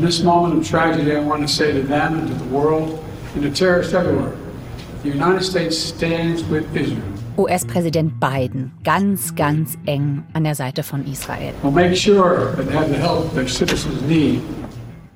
In 0.00 0.06
this 0.06 0.22
moment 0.22 0.56
of 0.56 0.66
tragedy, 0.66 1.14
I 1.14 1.20
want 1.20 1.42
to 1.42 1.46
say 1.46 1.74
to 1.74 1.82
them 1.82 2.20
and 2.20 2.28
to 2.28 2.32
the 2.32 2.48
world 2.48 3.04
and 3.34 3.42
to 3.42 3.50
terrorists 3.50 3.92
everywhere, 3.92 4.32
the 5.02 5.10
United 5.10 5.42
States 5.42 5.76
stands 5.76 6.42
with 6.44 6.64
Israel. 6.74 7.02
US-Präsident 7.36 8.18
Biden 8.18 8.72
ganz, 8.82 9.34
ganz 9.34 9.76
eng 9.84 10.24
an 10.32 10.44
der 10.44 10.54
Seite 10.54 10.82
von 10.82 11.04
Israel. 11.04 11.52
We'll 11.62 11.70
make 11.70 11.94
sure 11.94 12.54
that 12.56 12.66
they 12.66 12.74
have 12.74 12.88
the 12.88 12.96
help 12.96 13.34
their 13.34 13.46
citizens 13.46 14.00
need. 14.08 14.40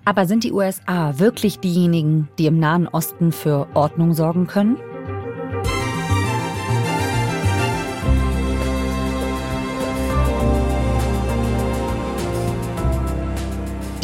Aber 0.05 0.27
sind 0.27 0.45
die 0.45 0.53
USA 0.53 1.19
wirklich 1.19 1.61
diejenigen, 1.61 2.29
die 2.37 2.45
im 2.45 2.59
Nahen 2.59 2.87
Osten 2.87 3.33
für 3.33 3.67
Ordnung 3.73 4.13
sorgen 4.13 4.47
können? 4.47 4.77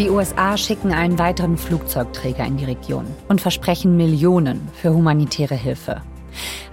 Die 0.01 0.09
USA 0.09 0.57
schicken 0.57 0.95
einen 0.95 1.19
weiteren 1.19 1.59
Flugzeugträger 1.59 2.47
in 2.47 2.57
die 2.57 2.65
Region 2.65 3.05
und 3.29 3.43
versprechen 3.43 3.99
Millionen 3.99 4.67
für 4.73 4.95
humanitäre 4.95 5.55
Hilfe. 5.55 6.01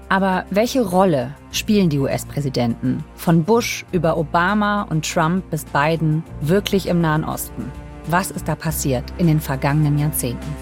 Aber 0.08 0.46
welche 0.50 0.82
Rolle 0.82 1.36
spielen 1.52 1.90
die 1.90 2.00
US-Präsidenten 2.00 3.04
von 3.16 3.44
Bush 3.44 3.84
über 3.92 4.16
Obama 4.16 4.84
und 4.84 5.06
Trump 5.06 5.50
bis 5.50 5.66
Biden 5.66 6.24
wirklich 6.40 6.88
im 6.88 7.02
Nahen 7.02 7.26
Osten? 7.26 7.70
Was 8.06 8.32
ist 8.32 8.48
da 8.48 8.56
passiert 8.56 9.04
in 9.18 9.28
den 9.28 9.42
vergangenen 9.42 10.00
Jahrzehnten? 10.00 10.56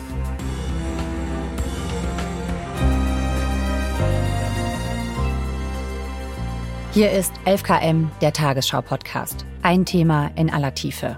Hier 6.94 7.12
ist 7.12 7.32
11KM, 7.46 8.08
der 8.22 8.34
Tagesschau-Podcast. 8.34 9.46
Ein 9.62 9.86
Thema 9.86 10.32
in 10.36 10.50
aller 10.50 10.74
Tiefe. 10.74 11.18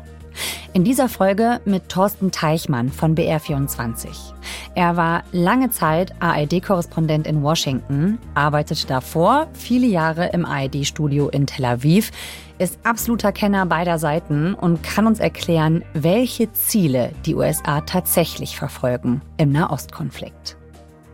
In 0.77 0.83
dieser 0.83 1.09
Folge 1.09 1.59
mit 1.65 1.89
Thorsten 1.89 2.29
Teichmann 2.29 2.89
von 2.89 3.15
BR24. 3.15 4.09
Er 4.75 4.95
war 4.95 5.23
lange 5.31 5.71
Zeit 5.71 6.13
ARD-Korrespondent 6.19 7.25
in 7.25 7.41
Washington, 7.41 8.19
arbeitete 8.35 8.85
davor 8.85 9.47
viele 9.53 9.87
Jahre 9.87 10.29
im 10.33 10.45
ARD-Studio 10.45 11.29
in 11.29 11.47
Tel 11.47 11.65
Aviv, 11.65 12.11
ist 12.59 12.77
absoluter 12.83 13.31
Kenner 13.31 13.65
beider 13.65 13.97
Seiten 13.97 14.53
und 14.53 14.83
kann 14.83 15.07
uns 15.07 15.19
erklären, 15.19 15.83
welche 15.95 16.53
Ziele 16.53 17.09
die 17.25 17.33
USA 17.33 17.81
tatsächlich 17.81 18.55
verfolgen 18.55 19.23
im 19.37 19.51
Nahostkonflikt. 19.51 20.57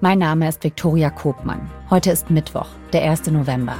Mein 0.01 0.19
Name 0.19 0.49
ist 0.49 0.61
Viktoria 0.65 1.09
Kobmann. 1.09 1.71
Heute 1.89 2.11
ist 2.11 2.29
Mittwoch, 2.29 2.67
der 2.91 3.09
1. 3.09 3.27
November. 3.27 3.77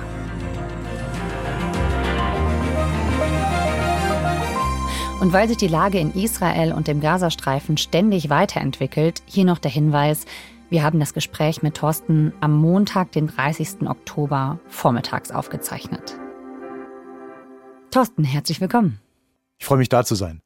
Und 5.23 5.31
weil 5.31 5.47
sich 5.47 5.55
die 5.55 5.69
Lage 5.69 5.99
in 5.99 6.13
Israel 6.13 6.73
und 6.73 6.89
dem 6.89 6.99
Gazastreifen 6.99 7.77
ständig 7.77 8.29
weiterentwickelt, 8.29 9.23
hier 9.25 9.45
noch 9.45 9.57
der 9.57 9.71
Hinweis, 9.71 10.25
wir 10.69 10.83
haben 10.83 10.99
das 10.99 11.13
Gespräch 11.13 11.63
mit 11.63 11.75
Thorsten 11.75 12.33
am 12.41 12.57
Montag, 12.57 13.13
den 13.13 13.27
30. 13.27 13.87
Oktober, 13.87 14.59
vormittags 14.67 15.31
aufgezeichnet. 15.31 16.17
Thorsten, 17.89 18.25
herzlich 18.25 18.59
willkommen. 18.59 18.99
Ich 19.59 19.65
freue 19.65 19.77
mich 19.77 19.87
da 19.87 20.03
zu 20.03 20.15
sein. 20.15 20.41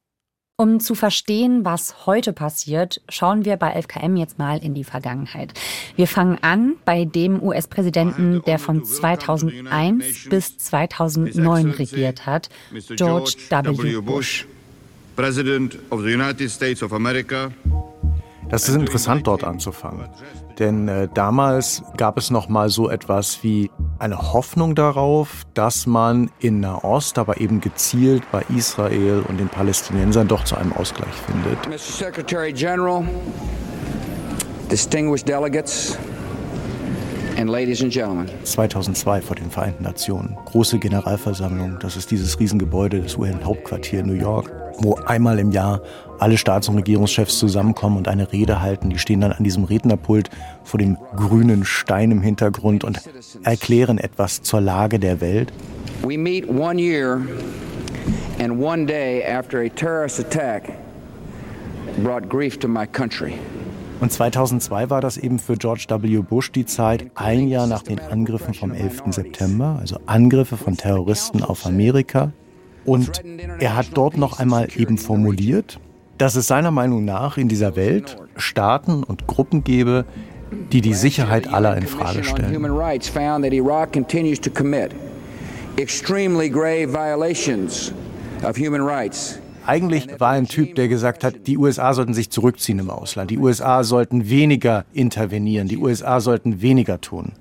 Um 0.56 0.78
zu 0.78 0.94
verstehen, 0.94 1.64
was 1.64 2.06
heute 2.06 2.32
passiert, 2.32 3.02
schauen 3.08 3.44
wir 3.44 3.56
bei 3.56 3.82
FKM 3.82 4.14
jetzt 4.14 4.38
mal 4.38 4.58
in 4.62 4.74
die 4.74 4.84
Vergangenheit. 4.84 5.54
Wir 5.96 6.06
fangen 6.06 6.38
an 6.42 6.76
bei 6.84 7.04
dem 7.04 7.42
US-Präsidenten, 7.42 8.42
der 8.46 8.60
von 8.60 8.84
2001 8.84 10.28
bis 10.28 10.56
2009 10.58 11.70
regiert 11.70 12.26
hat, 12.26 12.48
George 12.96 13.34
W. 13.50 14.00
Bush. 14.02 14.46
President 15.18 15.76
of 15.90 16.02
the 16.02 16.12
United 16.14 16.48
States 16.48 16.80
of 16.80 16.92
America. 16.92 17.50
Das 18.50 18.68
ist 18.68 18.76
interessant 18.76 19.26
dort 19.26 19.42
anzufangen, 19.42 20.08
denn 20.60 20.86
äh, 20.86 21.08
damals 21.12 21.82
gab 21.96 22.16
es 22.18 22.30
noch 22.30 22.48
mal 22.48 22.68
so 22.68 22.88
etwas 22.88 23.42
wie 23.42 23.68
eine 23.98 24.32
Hoffnung 24.32 24.76
darauf, 24.76 25.42
dass 25.54 25.88
man 25.88 26.30
in 26.38 26.60
Nahost, 26.60 27.18
aber 27.18 27.40
eben 27.40 27.60
gezielt 27.60 28.22
bei 28.30 28.44
Israel 28.56 29.24
und 29.28 29.38
den 29.40 29.48
Palästinensern 29.48 30.28
doch 30.28 30.44
zu 30.44 30.54
einem 30.54 30.72
Ausgleich 30.72 31.14
findet. 31.26 31.66
Mr. 31.66 31.78
Secretary 31.78 32.52
General, 32.52 33.04
distinguished 34.70 35.26
delegates, 35.26 35.98
And 37.36 37.50
ladies 37.50 37.82
and 37.82 37.92
gentlemen. 37.92 38.28
2002 38.44 39.20
vor 39.20 39.36
den 39.36 39.50
Vereinten 39.50 39.82
Nationen. 39.82 40.36
Große 40.46 40.78
Generalversammlung. 40.78 41.78
Das 41.80 41.96
ist 41.96 42.10
dieses 42.10 42.38
Riesengebäude 42.40 43.00
des 43.00 43.16
UN-Hauptquartier 43.16 44.02
New 44.04 44.14
York 44.14 44.50
wo 44.80 44.94
einmal 44.94 45.38
im 45.38 45.52
Jahr 45.52 45.82
alle 46.18 46.36
Staats- 46.36 46.68
und 46.68 46.76
Regierungschefs 46.76 47.38
zusammenkommen 47.38 47.96
und 47.96 48.08
eine 48.08 48.32
Rede 48.32 48.60
halten. 48.60 48.90
Die 48.90 48.98
stehen 48.98 49.20
dann 49.20 49.32
an 49.32 49.44
diesem 49.44 49.64
Rednerpult 49.64 50.30
vor 50.64 50.78
dem 50.78 50.96
grünen 51.16 51.64
Stein 51.64 52.10
im 52.10 52.22
Hintergrund 52.22 52.84
und 52.84 53.00
erklären 53.44 53.98
etwas 53.98 54.42
zur 54.42 54.60
Lage 54.60 54.98
der 54.98 55.20
Welt. 55.20 55.52
We 56.02 56.18
meet 56.18 56.48
one 56.48 56.80
year 56.80 57.20
and 58.40 58.60
one 58.60 58.86
day 58.86 59.24
after 59.24 59.60
a 59.60 59.68
terrorist 59.68 60.20
attack 60.20 60.72
brought 62.02 62.28
grief 62.28 62.58
to 62.58 62.68
my 62.68 62.86
country. 62.86 63.34
Und 64.00 64.12
2002 64.12 64.90
war 64.90 65.00
das 65.00 65.16
eben 65.16 65.40
für 65.40 65.56
George 65.56 65.86
W. 65.88 66.18
Bush 66.18 66.52
die 66.52 66.66
Zeit, 66.66 67.10
ein 67.16 67.48
Jahr 67.48 67.66
nach 67.66 67.82
den 67.82 67.98
Angriffen 67.98 68.54
vom 68.54 68.72
11. 68.72 69.02
September, 69.10 69.76
also 69.80 69.98
Angriffe 70.06 70.56
von 70.56 70.76
Terroristen 70.76 71.42
auf 71.42 71.66
Amerika, 71.66 72.32
und 72.88 73.22
er 73.58 73.76
hat 73.76 73.88
dort 73.94 74.16
noch 74.16 74.38
einmal 74.38 74.68
eben 74.76 74.98
formuliert, 74.98 75.78
dass 76.16 76.34
es 76.34 76.46
seiner 76.46 76.70
Meinung 76.70 77.04
nach 77.04 77.36
in 77.36 77.48
dieser 77.48 77.76
Welt 77.76 78.16
Staaten 78.36 79.02
und 79.02 79.26
Gruppen 79.26 79.62
gäbe, 79.62 80.04
die 80.72 80.80
die 80.80 80.94
Sicherheit 80.94 81.52
aller 81.52 81.76
in 81.76 81.86
Frage 81.86 82.24
stellen. 82.24 82.52
Eigentlich 89.66 90.08
war 90.18 90.30
ein 90.30 90.46
Typ, 90.46 90.74
der 90.76 90.88
gesagt 90.88 91.24
hat, 91.24 91.46
die 91.46 91.58
USA 91.58 91.92
sollten 91.92 92.14
sich 92.14 92.30
zurückziehen 92.30 92.78
im 92.78 92.88
Ausland. 92.88 93.30
Die 93.30 93.36
USA 93.36 93.84
sollten 93.84 94.30
weniger 94.30 94.86
intervenieren. 94.94 95.68
Die 95.68 95.76
USA 95.76 96.20
sollten 96.20 96.62
weniger 96.62 97.02
tun. 97.02 97.32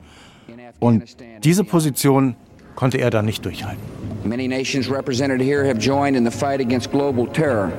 Und 0.80 1.18
diese 1.44 1.64
Position 1.64 2.36
konnte 2.78 3.00
er 3.00 3.10
dann 3.10 3.26
nicht 3.26 3.44
durchhalten. 3.44 3.82
Many 4.24 4.48
nations 4.48 4.90
represented 4.90 5.42
here 5.42 5.68
have 5.68 5.80
joined 5.80 6.16
in 6.16 6.24
the 6.24 6.32
fight 6.32 6.62
against 6.62 6.92
global 6.92 7.28
terror. 7.28 7.72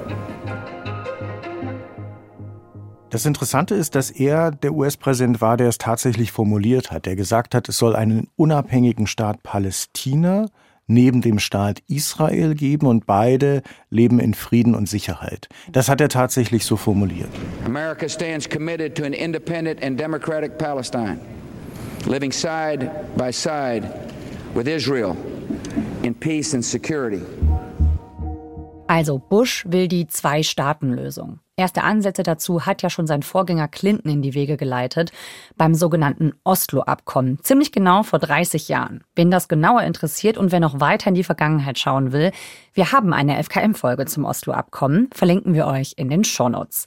Das 3.10 3.24
Interessante 3.24 3.74
ist, 3.74 3.94
dass 3.94 4.10
er 4.10 4.50
der 4.50 4.72
US-Präsident 4.72 5.40
war, 5.40 5.56
der 5.56 5.68
es 5.68 5.78
tatsächlich 5.78 6.30
formuliert 6.30 6.90
hat, 6.90 7.06
der 7.06 7.16
gesagt 7.16 7.54
hat, 7.54 7.68
es 7.68 7.78
soll 7.78 7.96
einen 7.96 8.28
unabhängigen 8.36 9.06
Staat 9.06 9.42
Palästina 9.42 10.46
neben 10.88 11.20
dem 11.20 11.38
Staat 11.38 11.80
Israel 11.86 12.54
geben 12.54 12.86
und 12.86 13.06
beide 13.06 13.62
leben 13.90 14.18
in 14.18 14.34
Frieden 14.34 14.74
und 14.74 14.88
Sicherheit. 14.88 15.48
Das 15.70 15.88
hat 15.88 16.00
er 16.00 16.08
tatsächlich 16.08 16.64
so 16.64 16.76
formuliert. 16.76 17.30
America 17.64 18.08
stands 18.08 18.48
committed 18.48 18.94
to 18.94 19.04
an 19.04 19.12
independent 19.12 19.82
and 19.82 19.98
democratic 19.98 20.58
Palestine, 20.58 21.18
living 22.06 22.32
side 22.32 22.90
by 23.16 23.32
side 23.32 23.88
with 24.58 24.66
Israel 24.66 25.16
in 26.02 26.14
peace 26.14 26.52
and 26.52 26.64
security. 26.64 27.22
Also 28.88 29.18
Bush 29.18 29.64
will 29.68 29.86
die 29.86 30.06
Zwei-Staaten-Lösung. 30.06 31.40
Erste 31.56 31.82
Ansätze 31.82 32.22
dazu 32.22 32.66
hat 32.66 32.82
ja 32.82 32.90
schon 32.90 33.06
sein 33.06 33.22
Vorgänger 33.22 33.68
Clinton 33.68 34.10
in 34.10 34.22
die 34.22 34.34
Wege 34.34 34.56
geleitet 34.56 35.12
beim 35.56 35.74
sogenannten 35.74 36.32
Oslo-Abkommen, 36.44 37.38
ziemlich 37.42 37.70
genau 37.70 38.02
vor 38.02 38.18
30 38.18 38.68
Jahren. 38.68 39.04
Wen 39.14 39.30
das 39.30 39.48
genauer 39.48 39.82
interessiert 39.82 40.38
und 40.38 40.52
wer 40.52 40.60
noch 40.60 40.80
weiter 40.80 41.08
in 41.08 41.14
die 41.14 41.24
Vergangenheit 41.24 41.78
schauen 41.78 42.12
will, 42.12 42.32
wir 42.74 42.90
haben 42.92 43.12
eine 43.12 43.42
FKM-Folge 43.42 44.06
zum 44.06 44.24
Oslo-Abkommen, 44.24 45.08
verlinken 45.12 45.54
wir 45.54 45.66
euch 45.66 45.94
in 45.96 46.08
den 46.08 46.24
Shownotes. 46.24 46.86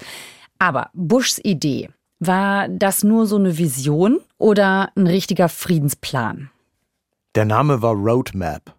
Aber 0.57 0.89
Bushs 0.93 1.39
Idee, 1.43 1.89
war 2.19 2.67
das 2.67 3.03
nur 3.03 3.25
so 3.25 3.37
eine 3.37 3.57
Vision 3.57 4.19
oder 4.37 4.89
ein 4.95 5.07
richtiger 5.07 5.49
Friedensplan? 5.49 6.50
Der 7.35 7.45
Name 7.45 7.81
war 7.81 7.93
Roadmap. 7.93 8.75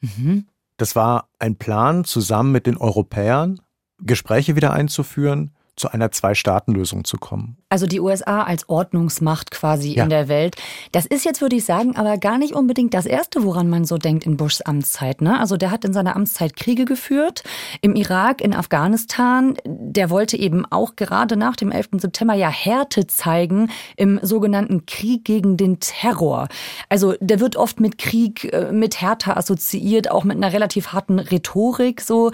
Mhm. 0.00 0.46
Das 0.76 0.96
war 0.96 1.28
ein 1.38 1.56
Plan, 1.56 2.04
zusammen 2.04 2.52
mit 2.52 2.66
den 2.66 2.76
Europäern 2.76 3.60
Gespräche 4.00 4.56
wieder 4.56 4.72
einzuführen, 4.72 5.54
zu 5.76 5.90
einer 5.90 6.12
Zwei-Staaten-Lösung 6.12 7.04
zu 7.04 7.16
kommen. 7.16 7.56
Also 7.68 7.86
die 7.86 8.00
USA 8.00 8.44
als 8.44 8.68
Ordnungsmacht 8.68 9.50
quasi 9.50 9.94
ja. 9.94 10.04
in 10.04 10.10
der 10.10 10.28
Welt. 10.28 10.56
Das 10.92 11.06
ist 11.06 11.24
jetzt, 11.24 11.40
würde 11.40 11.56
ich 11.56 11.64
sagen, 11.64 11.96
aber 11.96 12.16
gar 12.18 12.38
nicht 12.38 12.54
unbedingt 12.54 12.94
das 12.94 13.06
Erste, 13.06 13.42
woran 13.42 13.68
man 13.68 13.84
so 13.84 13.98
denkt 13.98 14.24
in 14.24 14.36
Bushs 14.36 14.60
Amtszeit. 14.60 15.20
Ne? 15.20 15.40
Also 15.40 15.56
der 15.56 15.72
hat 15.72 15.84
in 15.84 15.92
seiner 15.92 16.14
Amtszeit 16.14 16.54
Kriege 16.54 16.84
geführt, 16.84 17.42
im 17.80 17.96
Irak, 17.96 18.40
in 18.40 18.54
Afghanistan. 18.54 19.56
Der 19.64 20.10
wollte 20.10 20.36
eben 20.36 20.64
auch 20.70 20.94
gerade 20.94 21.36
nach 21.36 21.56
dem 21.56 21.72
11. 21.72 21.88
September 21.98 22.34
ja 22.34 22.48
Härte 22.48 23.08
zeigen 23.08 23.70
im 23.96 24.20
sogenannten 24.22 24.86
Krieg 24.86 25.24
gegen 25.24 25.56
den 25.56 25.80
Terror. 25.80 26.48
Also 26.88 27.14
der 27.20 27.40
wird 27.40 27.56
oft 27.56 27.80
mit 27.80 27.98
Krieg, 27.98 28.52
äh, 28.52 28.70
mit 28.70 29.00
Härte 29.00 29.36
assoziiert, 29.36 30.10
auch 30.10 30.22
mit 30.22 30.36
einer 30.36 30.52
relativ 30.52 30.92
harten 30.92 31.18
Rhetorik. 31.18 32.00
So, 32.00 32.30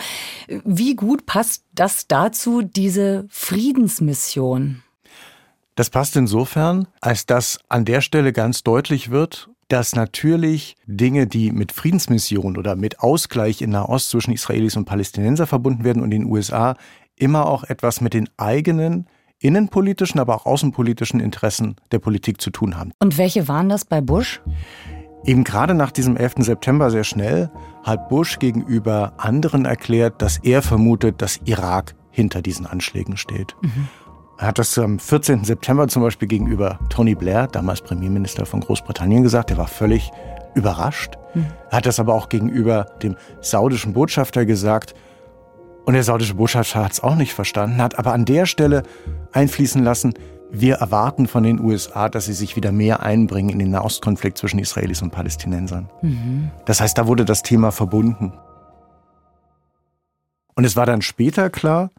wie 0.64 0.94
gut 0.94 1.24
passt 1.24 1.64
das 1.72 2.06
dazu 2.06 2.62
diese 2.62 3.26
Friedensmission? 3.30 4.82
Das 5.74 5.90
passt 5.90 6.16
insofern, 6.16 6.88
als 7.00 7.26
dass 7.26 7.58
an 7.68 7.84
der 7.84 8.00
Stelle 8.00 8.32
ganz 8.32 8.62
deutlich 8.62 9.10
wird, 9.10 9.48
dass 9.68 9.94
natürlich 9.94 10.76
Dinge, 10.86 11.26
die 11.26 11.52
mit 11.52 11.72
Friedensmission 11.72 12.56
oder 12.56 12.74
mit 12.74 13.00
Ausgleich 13.00 13.62
in 13.62 13.70
Nahost 13.70 14.10
zwischen 14.10 14.32
Israelis 14.32 14.76
und 14.76 14.84
Palästinenser 14.84 15.46
verbunden 15.46 15.84
werden 15.84 16.02
und 16.02 16.10
den 16.10 16.26
USA, 16.26 16.76
immer 17.16 17.46
auch 17.46 17.64
etwas 17.64 18.00
mit 18.00 18.14
den 18.14 18.28
eigenen 18.36 19.06
innenpolitischen, 19.38 20.20
aber 20.20 20.34
auch 20.34 20.46
außenpolitischen 20.46 21.20
Interessen 21.20 21.76
der 21.92 21.98
Politik 21.98 22.40
zu 22.40 22.50
tun 22.50 22.76
haben. 22.76 22.92
Und 22.98 23.16
welche 23.16 23.48
waren 23.48 23.68
das 23.68 23.84
bei 23.84 24.00
Bush? 24.00 24.42
Eben 25.24 25.44
gerade 25.44 25.74
nach 25.74 25.90
diesem 25.90 26.16
11. 26.16 26.34
September 26.38 26.90
sehr 26.90 27.04
schnell 27.04 27.50
hat 27.82 28.08
Bush 28.08 28.38
gegenüber 28.38 29.12
anderen 29.18 29.64
erklärt, 29.64 30.22
dass 30.22 30.38
er 30.38 30.62
vermutet, 30.62 31.20
dass 31.20 31.40
Irak 31.44 31.94
hinter 32.10 32.42
diesen 32.42 32.66
Anschlägen 32.66 33.16
steht. 33.16 33.54
Mhm. 33.60 33.88
Er 34.38 34.48
hat 34.48 34.58
das 34.58 34.78
am 34.78 34.98
14. 34.98 35.44
September 35.44 35.86
zum 35.88 36.02
Beispiel 36.02 36.26
gegenüber 36.26 36.78
Tony 36.88 37.14
Blair, 37.14 37.46
damals 37.46 37.82
Premierminister 37.82 38.46
von 38.46 38.60
Großbritannien, 38.60 39.22
gesagt. 39.22 39.50
Er 39.50 39.58
war 39.58 39.68
völlig 39.68 40.10
überrascht. 40.54 41.18
Mhm. 41.34 41.46
Er 41.70 41.76
hat 41.76 41.86
das 41.86 42.00
aber 42.00 42.14
auch 42.14 42.30
gegenüber 42.30 42.86
dem 43.02 43.16
saudischen 43.42 43.92
Botschafter 43.92 44.46
gesagt. 44.46 44.94
Und 45.84 45.94
der 45.94 46.04
saudische 46.04 46.34
Botschafter 46.34 46.84
hat 46.84 46.92
es 46.92 47.02
auch 47.02 47.16
nicht 47.16 47.34
verstanden, 47.34 47.82
hat 47.82 47.98
aber 47.98 48.12
an 48.12 48.24
der 48.24 48.46
Stelle 48.46 48.82
einfließen 49.32 49.82
lassen, 49.82 50.14
wir 50.52 50.76
erwarten 50.76 51.26
von 51.26 51.42
den 51.42 51.60
USA, 51.60 52.08
dass 52.08 52.26
sie 52.26 52.32
sich 52.32 52.56
wieder 52.56 52.72
mehr 52.72 53.02
einbringen 53.02 53.50
in 53.50 53.58
den 53.58 53.70
Nahostkonflikt 53.70 54.38
zwischen 54.38 54.58
Israelis 54.58 55.02
und 55.02 55.10
Palästinensern. 55.10 55.88
Mhm. 56.02 56.50
Das 56.66 56.80
heißt, 56.80 56.96
da 56.98 57.06
wurde 57.06 57.24
das 57.24 57.42
Thema 57.42 57.70
verbunden. 57.70 58.32
Und 60.54 60.64
es 60.64 60.76
war 60.76 60.86
dann 60.86 61.02
später 61.02 61.50
klar, 61.50 61.90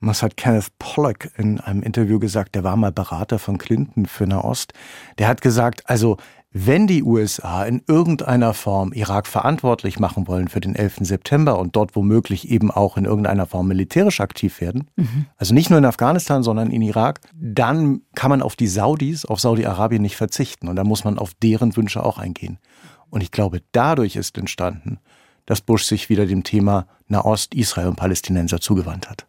was 0.00 0.22
hat 0.22 0.36
Kenneth 0.36 0.70
Pollock 0.78 1.28
in 1.36 1.60
einem 1.60 1.82
Interview 1.82 2.18
gesagt, 2.18 2.54
der 2.54 2.64
war 2.64 2.76
mal 2.76 2.90
Berater 2.90 3.38
von 3.38 3.58
Clinton 3.58 4.06
für 4.06 4.26
Nahost. 4.26 4.72
Der 5.18 5.28
hat 5.28 5.42
gesagt, 5.42 5.88
also 5.88 6.16
wenn 6.52 6.88
die 6.88 7.04
USA 7.04 7.64
in 7.64 7.82
irgendeiner 7.86 8.54
Form 8.54 8.92
Irak 8.92 9.28
verantwortlich 9.28 10.00
machen 10.00 10.26
wollen 10.26 10.48
für 10.48 10.60
den 10.60 10.74
11. 10.74 10.98
September 11.02 11.58
und 11.58 11.76
dort 11.76 11.94
womöglich 11.94 12.50
eben 12.50 12.72
auch 12.72 12.96
in 12.96 13.04
irgendeiner 13.04 13.46
Form 13.46 13.68
militärisch 13.68 14.20
aktiv 14.20 14.60
werden, 14.60 14.88
mhm. 14.96 15.26
also 15.36 15.54
nicht 15.54 15.70
nur 15.70 15.78
in 15.78 15.84
Afghanistan, 15.84 16.42
sondern 16.42 16.70
in 16.70 16.82
Irak, 16.82 17.20
dann 17.34 18.02
kann 18.16 18.30
man 18.30 18.42
auf 18.42 18.56
die 18.56 18.66
Saudis, 18.66 19.24
auf 19.24 19.38
Saudi-Arabien 19.38 20.02
nicht 20.02 20.16
verzichten 20.16 20.66
und 20.66 20.74
da 20.74 20.82
muss 20.82 21.04
man 21.04 21.18
auf 21.18 21.34
deren 21.34 21.76
Wünsche 21.76 22.04
auch 22.04 22.18
eingehen. 22.18 22.58
Und 23.10 23.22
ich 23.22 23.30
glaube, 23.30 23.62
dadurch 23.72 24.16
ist 24.16 24.36
entstanden, 24.36 24.98
dass 25.46 25.60
Bush 25.60 25.84
sich 25.84 26.08
wieder 26.08 26.26
dem 26.26 26.42
Thema 26.42 26.86
Nahost, 27.06 27.54
Israel 27.54 27.88
und 27.88 27.96
Palästinenser 27.96 28.60
zugewandt 28.60 29.08
hat. 29.08 29.26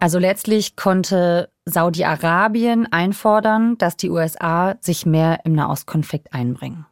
Also 0.00 0.18
letztlich 0.18 0.76
konnte 0.76 1.50
Saudi-Arabien 1.64 2.86
einfordern, 2.92 3.76
dass 3.78 3.96
die 3.96 4.10
USA 4.10 4.76
sich 4.80 5.06
mehr 5.06 5.40
im 5.44 5.54
Nahostkonflikt 5.54 6.32
einbringen. 6.32 6.86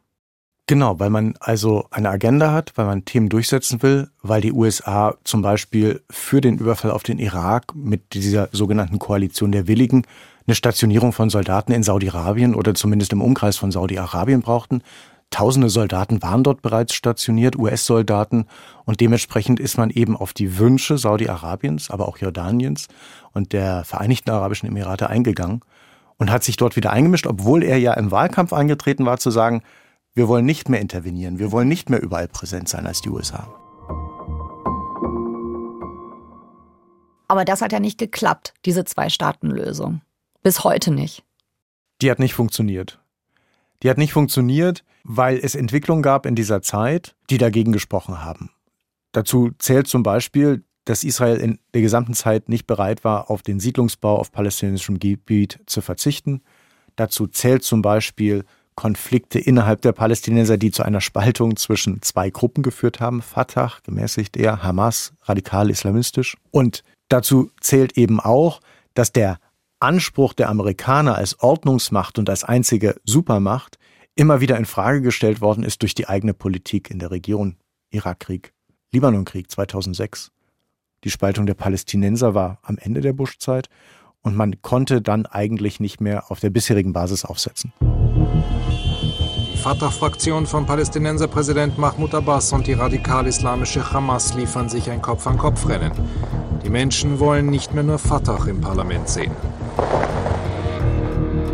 Genau, 0.69 0.99
weil 0.99 1.09
man 1.09 1.35
also 1.39 1.87
eine 1.91 2.09
Agenda 2.09 2.51
hat, 2.51 2.73
weil 2.75 2.85
man 2.85 3.05
Themen 3.05 3.29
durchsetzen 3.29 3.81
will, 3.81 4.09
weil 4.21 4.41
die 4.41 4.51
USA 4.51 5.15
zum 5.23 5.41
Beispiel 5.41 6.01
für 6.09 6.41
den 6.41 6.57
Überfall 6.57 6.91
auf 6.91 7.03
den 7.03 7.19
Irak 7.19 7.73
mit 7.73 8.13
dieser 8.13 8.49
sogenannten 8.51 8.99
Koalition 8.99 9.53
der 9.53 9.67
Willigen 9.67 10.03
eine 10.45 10.55
Stationierung 10.55 11.13
von 11.13 11.29
Soldaten 11.29 11.71
in 11.71 11.83
Saudi-Arabien 11.83 12.53
oder 12.53 12.73
zumindest 12.73 13.13
im 13.13 13.21
Umkreis 13.21 13.55
von 13.55 13.71
Saudi-Arabien 13.71 14.41
brauchten. 14.41 14.81
Tausende 15.29 15.69
Soldaten 15.69 16.23
waren 16.23 16.43
dort 16.43 16.61
bereits 16.61 16.93
stationiert, 16.93 17.57
US-Soldaten, 17.57 18.45
und 18.85 19.01
dementsprechend 19.01 19.59
ist 19.59 19.77
man 19.77 19.89
eben 19.89 20.15
auf 20.15 20.33
die 20.33 20.57
Wünsche 20.57 20.97
Saudi-Arabiens, 20.97 21.91
aber 21.91 22.07
auch 22.07 22.17
Jordaniens 22.17 22.87
und 23.33 23.53
der 23.53 23.83
Vereinigten 23.83 24.29
Arabischen 24.29 24.67
Emirate 24.69 25.09
eingegangen 25.09 25.61
und 26.17 26.31
hat 26.31 26.43
sich 26.43 26.57
dort 26.57 26.75
wieder 26.75 26.91
eingemischt, 26.91 27.27
obwohl 27.27 27.63
er 27.63 27.77
ja 27.77 27.93
im 27.93 28.09
Wahlkampf 28.11 28.53
angetreten 28.53 29.05
war, 29.05 29.17
zu 29.17 29.29
sagen, 29.29 29.63
wir 30.13 30.27
wollen 30.27 30.45
nicht 30.45 30.69
mehr 30.69 30.81
intervenieren, 30.81 31.39
wir 31.39 31.51
wollen 31.51 31.67
nicht 31.67 31.89
mehr 31.89 32.01
überall 32.01 32.27
präsent 32.27 32.69
sein 32.69 32.87
als 32.87 33.01
die 33.01 33.09
USA. 33.09 33.47
Aber 37.27 37.43
das 37.43 37.61
hat 37.61 37.73
ja 37.73 37.79
nicht 37.79 37.97
geklappt, 37.99 38.53
diese 38.65 38.85
Zwei-Staaten-Lösung. 38.85 40.01
Bis 40.41 40.63
heute 40.63 40.91
nicht. 40.91 41.23
Die 42.01 42.09
hat 42.09 42.19
nicht 42.19 42.33
funktioniert. 42.33 42.99
Die 43.83 43.89
hat 43.89 43.97
nicht 43.97 44.13
funktioniert, 44.13 44.83
weil 45.03 45.37
es 45.37 45.55
Entwicklungen 45.55 46.01
gab 46.01 46.25
in 46.25 46.35
dieser 46.35 46.61
Zeit, 46.61 47.15
die 47.29 47.37
dagegen 47.37 47.71
gesprochen 47.71 48.23
haben. 48.23 48.49
Dazu 49.11 49.51
zählt 49.57 49.87
zum 49.87 50.03
Beispiel, 50.03 50.63
dass 50.85 51.03
Israel 51.03 51.37
in 51.37 51.59
der 51.73 51.81
gesamten 51.81 52.13
Zeit 52.13 52.49
nicht 52.49 52.65
bereit 52.65 53.03
war, 53.03 53.29
auf 53.29 53.41
den 53.41 53.59
Siedlungsbau 53.59 54.17
auf 54.17 54.31
palästinensischem 54.31 54.99
Gebiet 54.99 55.59
zu 55.65 55.81
verzichten. 55.81 56.41
Dazu 56.95 57.27
zählt 57.27 57.63
zum 57.63 57.81
Beispiel 57.81 58.45
Konflikte 58.75 59.39
innerhalb 59.39 59.81
der 59.81 59.91
Palästinenser, 59.91 60.57
die 60.57 60.71
zu 60.71 60.83
einer 60.83 61.01
Spaltung 61.01 61.57
zwischen 61.57 62.01
zwei 62.03 62.29
Gruppen 62.29 62.63
geführt 62.63 62.99
haben. 62.99 63.21
Fatah, 63.21 63.73
gemäßigt 63.83 64.37
eher, 64.37 64.63
Hamas, 64.63 65.13
radikal 65.23 65.69
islamistisch. 65.69 66.37
Und 66.51 66.83
dazu 67.09 67.51
zählt 67.59 67.97
eben 67.97 68.19
auch, 68.19 68.61
dass 68.93 69.11
der 69.11 69.39
Anspruch 69.79 70.33
der 70.33 70.49
Amerikaner 70.49 71.15
als 71.15 71.39
Ordnungsmacht 71.39 72.17
und 72.17 72.29
als 72.29 72.43
einzige 72.43 72.95
Supermacht 73.03 73.77
immer 74.15 74.41
wieder 74.41 74.57
in 74.57 74.65
Frage 74.65 75.01
gestellt 75.01 75.39
worden 75.39 75.63
ist 75.63 75.83
durch 75.83 75.93
die 75.93 76.07
eigene 76.07 76.33
Politik 76.33 76.89
in 76.89 76.97
der 76.97 77.11
Region. 77.11 77.57
Irakkrieg, 77.91 78.53
Libanonkrieg 78.91 79.51
2006. 79.51 80.31
Die 81.03 81.11
Spaltung 81.11 81.45
der 81.45 81.53
Palästinenser 81.53 82.33
war 82.33 82.57
am 82.63 82.79
Ende 82.79 83.01
der 83.01 83.13
Bush-Zeit 83.13 83.69
und 84.21 84.35
man 84.35 84.61
konnte 84.63 85.01
dann 85.01 85.27
eigentlich 85.27 85.79
nicht 85.79 86.01
mehr 86.01 86.31
auf 86.31 86.39
der 86.39 86.49
bisherigen 86.49 86.91
Basis 86.91 87.23
aufsetzen. 87.23 87.71
Die 87.79 89.57
Fatah-Fraktion 89.57 90.47
von 90.47 90.65
Palästinenserpräsident 90.65 91.77
Mahmoud 91.77 92.15
Abbas 92.15 92.51
und 92.51 92.65
die 92.65 92.73
radikal-islamische 92.73 93.91
Hamas 93.91 94.33
liefern 94.33 94.69
sich 94.69 94.89
ein 94.89 95.03
Kopf-an-Kopf-Rennen. 95.03 95.91
Die 96.63 96.69
Menschen 96.69 97.19
wollen 97.19 97.45
nicht 97.47 97.73
mehr 97.73 97.83
nur 97.83 97.99
Fatah 97.99 98.45
im 98.47 98.59
Parlament 98.59 99.07
sehen. 99.07 99.31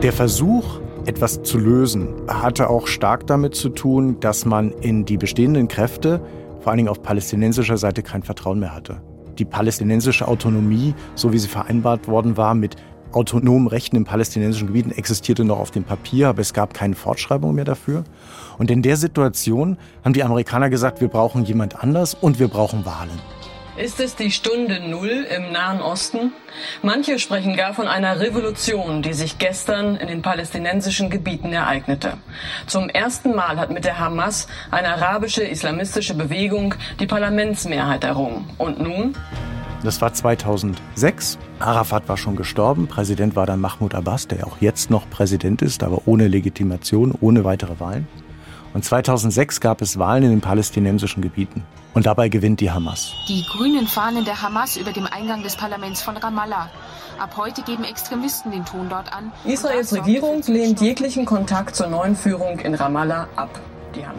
Der 0.01 0.11
Versuch, 0.11 0.81
etwas 1.05 1.43
zu 1.43 1.57
lösen, 1.57 2.09
hatte 2.27 2.69
auch 2.69 2.87
stark 2.87 3.25
damit 3.25 3.55
zu 3.55 3.69
tun, 3.69 4.19
dass 4.19 4.45
man 4.45 4.71
in 4.71 5.05
die 5.05 5.17
bestehenden 5.17 5.69
Kräfte, 5.69 6.21
vor 6.59 6.71
allen 6.71 6.77
Dingen 6.77 6.89
auf 6.89 7.01
palästinensischer 7.01 7.77
Seite, 7.77 8.03
kein 8.03 8.23
Vertrauen 8.23 8.59
mehr 8.59 8.75
hatte. 8.75 9.01
Die 9.39 9.45
palästinensische 9.45 10.27
Autonomie, 10.27 10.93
so 11.15 11.31
wie 11.31 11.39
sie 11.39 11.47
vereinbart 11.47 12.07
worden 12.07 12.35
war, 12.37 12.53
mit 12.53 12.75
autonomen 13.13 13.67
Rechten 13.67 13.95
in 13.95 14.03
palästinensischen 14.05 14.67
Gebieten 14.67 14.91
existierte 14.91 15.45
noch 15.45 15.59
auf 15.59 15.71
dem 15.71 15.83
Papier, 15.83 16.29
aber 16.29 16.41
es 16.41 16.53
gab 16.53 16.73
keine 16.73 16.95
Fortschreibung 16.95 17.53
mehr 17.53 17.65
dafür. 17.65 18.03
Und 18.57 18.71
in 18.71 18.81
der 18.81 18.97
Situation 18.97 19.77
haben 20.03 20.13
die 20.13 20.23
Amerikaner 20.23 20.69
gesagt, 20.69 20.99
wir 20.99 21.07
brauchen 21.07 21.45
jemand 21.45 21.81
anders 21.81 22.13
und 22.13 22.39
wir 22.39 22.47
brauchen 22.47 22.85
Wahlen. 22.85 23.19
Ist 23.75 23.99
es 23.99 24.15
die 24.15 24.29
Stunde 24.29 24.79
Null 24.87 25.25
im 25.35 25.51
Nahen 25.51 25.81
Osten? 25.81 26.31
Manche 26.83 27.17
sprechen 27.17 27.55
gar 27.55 27.73
von 27.73 27.87
einer 27.87 28.19
Revolution, 28.19 29.01
die 29.01 29.13
sich 29.13 29.39
gestern 29.39 29.95
in 29.95 30.07
den 30.09 30.21
palästinensischen 30.21 31.09
Gebieten 31.09 31.51
ereignete. 31.51 32.17
Zum 32.67 32.87
ersten 32.87 33.33
Mal 33.33 33.57
hat 33.57 33.71
mit 33.71 33.83
der 33.83 33.97
Hamas 33.97 34.47
eine 34.69 34.89
arabische 34.89 35.43
islamistische 35.43 36.13
Bewegung 36.13 36.75
die 36.99 37.07
Parlamentsmehrheit 37.07 38.03
errungen. 38.03 38.47
Und 38.59 38.79
nun? 38.79 39.15
Das 39.83 39.99
war 40.01 40.13
2006. 40.13 41.39
Arafat 41.57 42.07
war 42.07 42.17
schon 42.17 42.35
gestorben. 42.35 42.87
Präsident 42.87 43.35
war 43.35 43.47
dann 43.47 43.59
Mahmoud 43.59 43.95
Abbas, 43.95 44.27
der 44.27 44.45
auch 44.45 44.57
jetzt 44.59 44.91
noch 44.91 45.09
Präsident 45.09 45.63
ist, 45.63 45.81
aber 45.81 46.03
ohne 46.05 46.27
Legitimation, 46.27 47.11
ohne 47.19 47.43
weitere 47.43 47.79
Wahlen. 47.79 48.07
Und 48.75 48.85
2006 48.85 49.61
gab 49.61 49.81
es 49.81 49.97
Wahlen 49.97 50.25
in 50.25 50.29
den 50.29 50.41
palästinensischen 50.41 51.23
Gebieten. 51.23 51.63
Und 51.93 52.07
dabei 52.07 52.29
gewinnt 52.29 52.59
die 52.59 52.71
Hamas. 52.71 53.13
Die 53.27 53.43
grünen 53.43 53.87
Fahnen 53.87 54.25
der 54.25 54.41
Hamas 54.41 54.77
über 54.77 54.91
dem 54.91 55.05
Eingang 55.05 55.43
des 55.43 55.55
Parlaments 55.55 56.01
von 56.01 56.17
Ramallah. 56.17 56.69
Ab 57.19 57.35
heute 57.37 57.61
geben 57.61 57.83
Extremisten 57.83 58.51
den 58.51 58.65
Ton 58.65 58.89
dort 58.89 59.13
an. 59.13 59.31
Israels 59.45 59.93
Regierung 59.93 60.41
lehnt 60.47 60.81
jeglichen 60.81 61.25
Kontakt 61.25 61.75
zur 61.75 61.87
neuen 61.87 62.15
Führung 62.15 62.59
in 62.59 62.73
Ramallah 62.73 63.27
ab. 63.35 63.59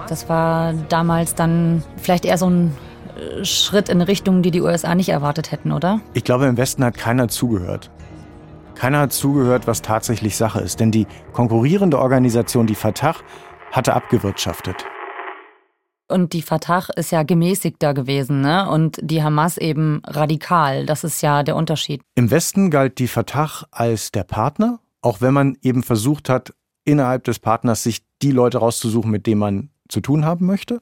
Das 0.09 0.29
war 0.29 0.73
damals 0.89 1.35
dann 1.35 1.83
vielleicht 1.97 2.25
eher 2.25 2.39
so 2.39 2.49
ein 2.49 2.77
äh, 3.17 3.45
Schritt 3.45 3.89
in 3.89 4.01
Richtung, 4.01 4.43
die 4.43 4.53
die 4.53 4.61
USA 4.61 4.95
nicht 4.95 5.09
erwartet 5.09 5.51
hätten, 5.51 5.73
oder? 5.73 6.01
Ich 6.13 6.23
glaube, 6.23 6.47
im 6.47 6.57
Westen 6.57 6.85
hat 6.85 6.97
keiner 6.97 7.27
zugehört. 7.27 7.91
Keiner 8.77 9.01
hat 9.01 9.13
zugehört, 9.13 9.67
was 9.67 9.83
tatsächlich 9.83 10.37
Sache 10.37 10.61
ist. 10.61 10.79
Denn 10.79 10.93
die 10.93 11.07
konkurrierende 11.33 11.99
Organisation, 11.99 12.67
die 12.67 12.75
Fatah, 12.77 13.17
hatte 13.73 13.95
abgewirtschaftet. 13.95 14.85
Und 16.09 16.33
die 16.35 16.43
Fatah 16.43 16.87
ist 16.97 17.13
ja 17.13 17.23
gemäßigter 17.23 17.95
gewesen, 17.95 18.41
ne? 18.43 18.69
Und 18.69 18.99
die 19.03 19.23
Hamas 19.23 19.57
eben 19.57 20.03
radikal. 20.07 20.85
Das 20.85 21.03
ist 21.03 21.23
ja 21.23 21.43
der 21.43 21.57
Unterschied. 21.57 22.03
Im 22.15 22.31
Westen 22.31 22.71
galt 22.71 22.99
die 22.99 23.09
Fatah 23.09 23.67
als 23.71 24.13
der 24.13 24.25
Partner, 24.25 24.81
auch 25.01 25.21
wenn 25.21 25.33
man 25.33 25.57
eben 25.63 25.83
versucht 25.83 26.29
hat, 26.29 26.53
innerhalb 26.85 27.25
des 27.25 27.39
Partners 27.39 27.83
sich 27.83 28.05
die 28.21 28.33
Leute 28.33 28.59
rauszusuchen, 28.59 29.11
mit 29.11 29.27
denen 29.27 29.41
man 29.41 29.71
zu 29.89 30.01
tun 30.01 30.25
haben 30.25 30.47
möchte. 30.47 30.81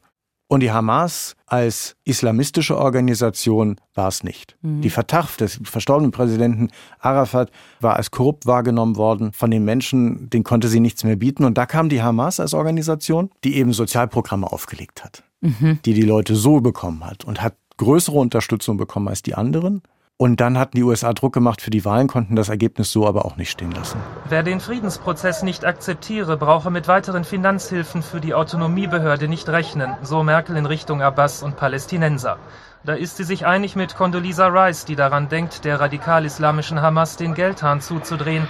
Und 0.53 0.61
die 0.61 0.71
Hamas 0.71 1.35
als 1.47 1.97
islamistische 2.05 2.77
Organisation 2.77 3.77
war 3.95 4.09
es 4.09 4.23
nicht. 4.23 4.59
Mhm. 4.61 4.83
Die 4.83 4.91
Fatah 4.91 5.27
des 5.41 5.59
verstorbenen 5.65 6.11
Präsidenten 6.11 6.69
Arafat 6.99 7.51
war 7.81 7.97
als 7.97 8.11
korrupt 8.11 8.45
wahrgenommen 8.45 8.97
worden 8.97 9.33
von 9.33 9.51
den 9.51 9.65
Menschen, 9.65 10.29
den 10.29 10.45
konnte 10.45 10.69
sie 10.69 10.81
nichts 10.81 11.05
mehr 11.05 11.17
bieten. 11.17 11.45
Und 11.45 11.57
da 11.57 11.65
kam 11.65 11.89
die 11.89 12.03
Hamas 12.03 12.39
als 12.39 12.53
Organisation, 12.53 13.31
die 13.45 13.57
eben 13.57 13.73
Sozialprogramme 13.73 14.47
aufgelegt 14.53 15.03
hat, 15.03 15.25
mhm. 15.41 15.79
die 15.87 15.95
die 15.95 16.03
Leute 16.03 16.37
so 16.37 16.61
bekommen 16.61 17.03
hat 17.07 17.25
und 17.25 17.41
hat 17.41 17.57
größere 17.79 18.19
Unterstützung 18.19 18.77
bekommen 18.77 19.09
als 19.09 19.23
die 19.23 19.35
anderen. 19.35 19.81
Und 20.19 20.41
dann 20.41 20.57
hatten 20.57 20.77
die 20.77 20.85
USA 20.85 21.13
Druck 21.13 21.33
gemacht 21.33 21.61
für 21.61 21.71
die 21.71 21.85
Wahlen, 21.85 22.07
konnten 22.07 22.37
das 22.37 22.49
Ergebnis 22.49 22.93
so 22.93 23.09
aber 23.09 23.25
auch 23.25 23.37
nicht 23.37 23.51
stehen 23.51 23.73
lassen. 23.73 23.99
Wer 24.29 24.43
den 24.45 24.61
Friedensprozess 24.61 25.43
nicht 25.43 25.65
akzeptiere, 25.65 26.37
brauche 26.37 26.71
mit 26.71 26.87
weiteren 26.87 27.25
Finanzhilfen 27.25 28.03
für 28.03 28.21
die 28.21 28.35
Autonomiebehörde 28.35 29.27
nicht 29.27 29.49
rechnen, 29.49 29.97
so 30.03 30.23
Merkel 30.23 30.57
in 30.57 30.67
Richtung 30.67 31.03
Abbas 31.03 31.43
und 31.43 31.57
Palästinenser. 31.57 32.39
Da 32.85 32.95
ist 32.95 33.17
sie 33.17 33.25
sich 33.25 33.47
einig 33.47 33.77
mit 33.77 33.95
Condoleezza 33.95 34.49
Rice, 34.49 34.85
die 34.85 34.97
daran 34.97 35.29
denkt, 35.29 35.65
der 35.65 35.81
radikal-islamischen 35.81 36.83
Hamas 36.83 37.17
den 37.17 37.35
Geldhahn 37.35 37.81
zuzudrehen. 37.81 38.49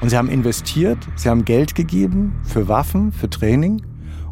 Und 0.00 0.08
sie 0.08 0.16
haben 0.16 0.28
investiert, 0.28 0.98
sie 1.16 1.28
haben 1.28 1.44
Geld 1.44 1.74
gegeben 1.74 2.40
für 2.44 2.68
Waffen, 2.68 3.12
für 3.12 3.28
Training 3.28 3.82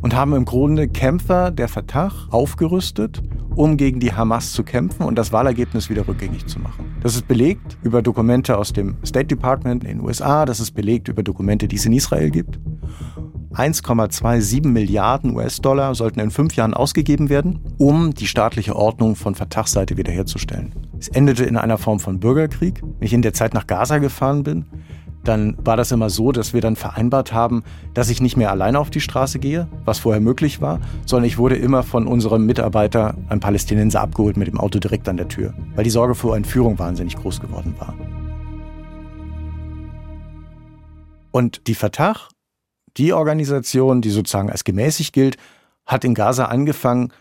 und 0.02 0.14
haben 0.14 0.34
im 0.34 0.44
Grunde 0.44 0.88
Kämpfer 0.88 1.50
der 1.50 1.68
Fatah 1.68 2.12
aufgerüstet, 2.30 3.22
um 3.58 3.76
gegen 3.76 3.98
die 3.98 4.12
Hamas 4.12 4.52
zu 4.52 4.62
kämpfen 4.62 5.02
und 5.02 5.16
das 5.16 5.32
Wahlergebnis 5.32 5.90
wieder 5.90 6.06
rückgängig 6.06 6.46
zu 6.46 6.60
machen. 6.60 6.94
Das 7.02 7.16
ist 7.16 7.26
belegt 7.26 7.76
über 7.82 8.02
Dokumente 8.02 8.56
aus 8.56 8.72
dem 8.72 8.96
State 9.04 9.26
Department 9.26 9.82
in 9.82 9.98
den 9.98 10.00
USA, 10.00 10.46
das 10.46 10.60
ist 10.60 10.70
belegt 10.72 11.08
über 11.08 11.24
Dokumente, 11.24 11.66
die 11.66 11.74
es 11.74 11.84
in 11.84 11.92
Israel 11.92 12.30
gibt. 12.30 12.60
1,27 13.52 14.64
Milliarden 14.68 15.34
US-Dollar 15.34 15.96
sollten 15.96 16.20
in 16.20 16.30
fünf 16.30 16.54
Jahren 16.54 16.72
ausgegeben 16.72 17.30
werden, 17.30 17.58
um 17.78 18.14
die 18.14 18.28
staatliche 18.28 18.76
Ordnung 18.76 19.16
von 19.16 19.34
Fatah-Seite 19.34 19.96
wiederherzustellen. 19.96 20.74
Es 20.96 21.08
endete 21.08 21.44
in 21.44 21.56
einer 21.56 21.78
Form 21.78 21.98
von 21.98 22.20
Bürgerkrieg. 22.20 22.80
Wenn 22.82 23.06
ich 23.06 23.12
in 23.12 23.22
der 23.22 23.34
Zeit 23.34 23.54
nach 23.54 23.66
Gaza 23.66 23.98
gefahren 23.98 24.44
bin, 24.44 24.66
dann 25.24 25.56
war 25.64 25.76
das 25.76 25.92
immer 25.92 26.10
so, 26.10 26.32
dass 26.32 26.54
wir 26.54 26.60
dann 26.60 26.76
vereinbart 26.76 27.32
haben, 27.32 27.62
dass 27.94 28.08
ich 28.08 28.20
nicht 28.20 28.36
mehr 28.36 28.50
alleine 28.50 28.78
auf 28.78 28.90
die 28.90 29.00
Straße 29.00 29.38
gehe, 29.38 29.68
was 29.84 29.98
vorher 29.98 30.20
möglich 30.20 30.60
war, 30.60 30.80
sondern 31.06 31.26
ich 31.26 31.38
wurde 31.38 31.56
immer 31.56 31.82
von 31.82 32.06
unserem 32.06 32.46
Mitarbeiter, 32.46 33.16
einem 33.28 33.40
Palästinenser, 33.40 34.00
abgeholt 34.00 34.36
mit 34.36 34.48
dem 34.48 34.58
Auto 34.58 34.78
direkt 34.78 35.08
an 35.08 35.16
der 35.16 35.28
Tür, 35.28 35.54
weil 35.74 35.84
die 35.84 35.90
Sorge 35.90 36.14
vor 36.14 36.36
Entführung 36.36 36.78
wahnsinnig 36.78 37.16
groß 37.16 37.40
geworden 37.40 37.74
war. 37.78 37.94
Und 41.30 41.66
die 41.66 41.74
Fatah, 41.74 42.16
die 42.96 43.12
Organisation, 43.12 44.00
die 44.00 44.10
sozusagen 44.10 44.50
als 44.50 44.64
gemäßigt 44.64 45.12
gilt, 45.12 45.36
hat 45.86 46.04
in 46.04 46.14
Gaza 46.14 46.46
angefangen, 46.46 47.12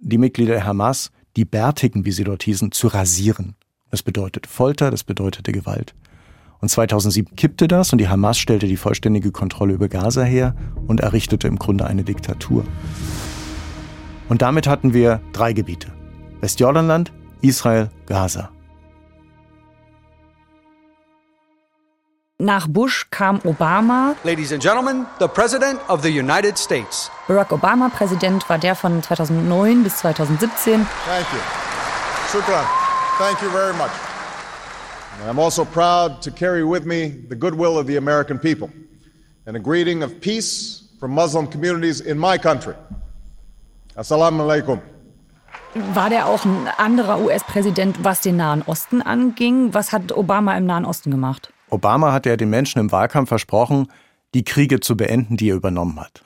die 0.00 0.18
Mitglieder 0.18 0.54
der 0.54 0.66
Hamas, 0.66 1.10
die 1.36 1.44
Bärtigen, 1.44 2.04
wie 2.04 2.12
sie 2.12 2.24
dort 2.24 2.42
hießen, 2.42 2.72
zu 2.72 2.88
rasieren. 2.88 3.56
Das 3.90 4.02
bedeutete 4.02 4.48
Folter, 4.48 4.90
das 4.90 5.04
bedeutete 5.04 5.52
Gewalt. 5.52 5.94
Und 6.60 6.68
2007 6.68 7.36
kippte 7.36 7.68
das 7.68 7.92
und 7.92 7.98
die 7.98 8.08
Hamas 8.08 8.38
stellte 8.38 8.66
die 8.66 8.76
vollständige 8.76 9.30
Kontrolle 9.30 9.74
über 9.74 9.88
Gaza 9.88 10.22
her 10.22 10.54
und 10.86 11.00
errichtete 11.00 11.48
im 11.48 11.58
Grunde 11.58 11.86
eine 11.86 12.04
Diktatur. 12.04 12.64
Und 14.28 14.42
damit 14.42 14.66
hatten 14.66 14.92
wir 14.92 15.20
drei 15.32 15.52
Gebiete. 15.52 15.92
Westjordanland, 16.40 17.12
Israel, 17.42 17.90
Gaza. 18.06 18.50
Nach 22.38 22.66
Bush 22.68 23.06
kam 23.10 23.40
Obama. 23.44 24.14
Ladies 24.22 24.52
and 24.52 24.62
Gentlemen, 24.62 25.06
the 25.20 25.26
President 25.26 25.80
of 25.88 26.02
the 26.02 26.10
United 26.10 26.58
States. 26.58 27.10
Barack 27.28 27.50
Obama 27.50 27.88
Präsident 27.88 28.46
war 28.50 28.58
der 28.58 28.74
von 28.74 29.02
2009 29.02 29.82
bis 29.82 29.96
2017. 29.98 30.86
Thank 31.06 31.26
you. 31.32 31.40
Shukran. 32.30 32.64
Thank 33.18 33.40
you 33.40 33.48
very 33.50 33.72
much. 33.72 33.90
I'm 35.24 35.38
also 35.38 35.64
proud 35.64 36.22
to 36.22 36.30
carry 36.30 36.62
with 36.62 36.84
me 36.84 37.08
the 37.28 37.36
goodwill 37.36 37.78
of 37.78 37.86
the 37.86 37.96
American 37.96 38.38
people 38.38 38.70
and 39.46 39.56
a 39.56 39.60
greeting 39.60 40.02
of 40.02 40.20
peace 40.20 40.84
from 41.00 41.12
Muslim 41.12 41.46
communities 41.46 42.00
in 42.00 42.18
my 42.18 42.38
country. 42.38 42.74
Assalamu 43.96 44.42
alaikum. 44.42 44.80
War 45.94 46.08
der 46.08 46.26
auch 46.26 46.44
ein 46.44 46.68
anderer 46.78 47.20
US-Präsident, 47.20 48.02
was 48.02 48.20
den 48.20 48.36
Nahen 48.36 48.62
Osten 48.62 49.02
anging? 49.02 49.74
Was 49.74 49.92
hat 49.92 50.12
Obama 50.12 50.56
im 50.56 50.64
Nahen 50.66 50.84
Osten 50.84 51.10
gemacht? 51.10 51.52
Obama 51.70 52.12
hat 52.12 52.26
ja 52.26 52.36
den 52.36 52.50
Menschen 52.50 52.78
im 52.78 52.92
Wahlkampf 52.92 53.28
versprochen, 53.28 53.88
die 54.34 54.44
Kriege 54.44 54.80
zu 54.80 54.96
beenden, 54.96 55.36
die 55.36 55.50
er 55.50 55.56
übernommen 55.56 55.98
hat. 56.00 56.22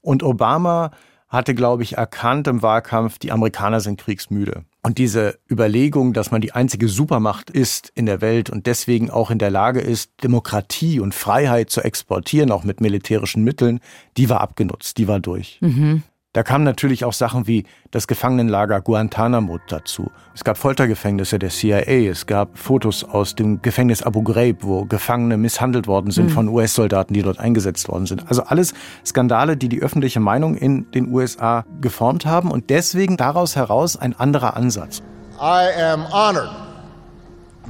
Und 0.00 0.22
Obama 0.22 0.90
hatte, 1.28 1.54
glaube 1.54 1.82
ich, 1.82 1.96
erkannt 1.96 2.46
im 2.46 2.62
Wahlkampf, 2.62 3.18
die 3.18 3.32
Amerikaner 3.32 3.80
sind 3.80 4.00
kriegsmüde. 4.00 4.64
Und 4.84 4.98
diese 4.98 5.38
Überlegung, 5.50 6.12
dass 6.12 6.30
man 6.30 6.42
die 6.42 6.52
einzige 6.52 6.88
Supermacht 6.88 7.48
ist 7.48 7.90
in 7.94 8.04
der 8.04 8.20
Welt 8.20 8.50
und 8.50 8.66
deswegen 8.66 9.08
auch 9.08 9.30
in 9.30 9.38
der 9.38 9.50
Lage 9.50 9.80
ist, 9.80 10.10
Demokratie 10.22 11.00
und 11.00 11.14
Freiheit 11.14 11.70
zu 11.70 11.80
exportieren, 11.80 12.50
auch 12.50 12.64
mit 12.64 12.82
militärischen 12.82 13.42
Mitteln, 13.44 13.80
die 14.18 14.28
war 14.28 14.42
abgenutzt, 14.42 14.98
die 14.98 15.08
war 15.08 15.20
durch. 15.20 15.56
Mhm. 15.62 16.02
Da 16.34 16.42
kamen 16.42 16.64
natürlich 16.64 17.04
auch 17.04 17.12
Sachen 17.12 17.46
wie 17.46 17.64
das 17.92 18.08
Gefangenenlager 18.08 18.80
Guantanamo 18.80 19.60
dazu. 19.68 20.10
Es 20.34 20.42
gab 20.42 20.58
Foltergefängnisse 20.58 21.38
der 21.38 21.50
CIA, 21.50 22.10
es 22.10 22.26
gab 22.26 22.58
Fotos 22.58 23.04
aus 23.04 23.36
dem 23.36 23.62
Gefängnis 23.62 24.02
Abu 24.02 24.24
Ghraib, 24.24 24.64
wo 24.64 24.84
Gefangene 24.84 25.36
misshandelt 25.36 25.86
worden 25.86 26.10
sind 26.10 26.30
mhm. 26.30 26.30
von 26.30 26.48
US-Soldaten, 26.48 27.14
die 27.14 27.22
dort 27.22 27.38
eingesetzt 27.38 27.88
worden 27.88 28.06
sind. 28.06 28.28
Also 28.28 28.42
alles 28.42 28.74
Skandale, 29.06 29.56
die 29.56 29.68
die 29.68 29.80
öffentliche 29.80 30.18
Meinung 30.18 30.56
in 30.56 30.90
den 30.90 31.12
USA 31.12 31.64
geformt 31.80 32.26
haben 32.26 32.50
und 32.50 32.68
deswegen 32.68 33.16
daraus 33.16 33.54
heraus 33.54 33.96
ein 33.96 34.18
anderer 34.18 34.56
Ansatz. 34.56 35.02
I 35.40 35.68
am 35.80 36.04
honored 36.12 36.50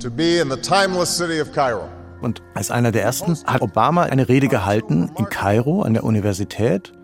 to 0.01 0.11
be 0.11 0.39
in 0.41 0.51
the 0.51 0.57
timeless 0.57 1.15
city 1.15 1.43
of 1.43 1.53
Cairo. 1.53 1.87
Und 2.23 2.41
als 2.55 2.71
einer 2.71 2.93
der 2.93 3.03
ersten 3.03 3.37
hat 3.45 3.61
Obama 3.61 4.05
eine 4.05 4.27
Rede 4.31 4.49
gehalten 4.49 5.11
in 5.19 5.27
Kairo 5.27 5.83
an 5.83 5.93
der 5.93 6.05
Universität 6.05 6.95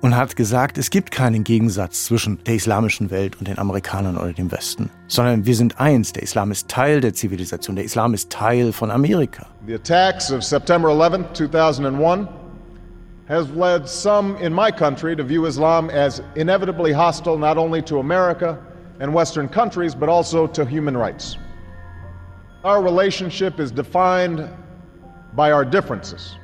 und 0.00 0.16
hat 0.16 0.36
gesagt, 0.36 0.78
es 0.78 0.90
gibt 0.90 1.10
keinen 1.10 1.44
Gegensatz 1.44 2.04
zwischen 2.04 2.42
der 2.44 2.54
islamischen 2.54 3.10
Welt 3.10 3.36
und 3.38 3.48
den 3.48 3.58
Amerikanern 3.58 4.16
oder 4.16 4.32
dem 4.32 4.50
Westen, 4.52 4.90
sondern 5.08 5.44
wir 5.44 5.54
sind 5.54 5.80
eins. 5.80 6.12
Der 6.12 6.22
Islam 6.22 6.50
ist 6.50 6.68
Teil 6.68 7.00
der 7.00 7.14
Zivilisation, 7.14 7.76
der 7.76 7.84
Islam 7.84 8.14
ist 8.14 8.30
Teil 8.30 8.72
von 8.72 8.90
Amerika. 8.90 9.46
The 9.66 9.74
attacks 9.74 10.30
of 10.30 10.42
September 10.44 10.90
11, 10.90 11.32
2001 11.32 12.28
has 13.28 13.48
led 13.50 13.88
some 13.88 14.36
in 14.40 14.52
my 14.54 14.70
country 14.70 15.14
to 15.16 15.24
view 15.24 15.46
Islam 15.46 15.90
as 15.90 16.22
inevitably 16.36 16.92
hostile 16.92 17.36
not 17.36 17.58
only 17.58 17.82
to 17.82 17.98
America 17.98 18.58
and 19.00 19.12
Western 19.12 19.48
countries 19.48 19.94
but 19.94 20.08
also 20.08 20.46
to 20.46 20.64
human 20.64 20.96
rights. 20.96 21.36
Our 22.64 22.82
relationship 22.82 23.60
is 23.60 23.70
defined. 23.70 24.48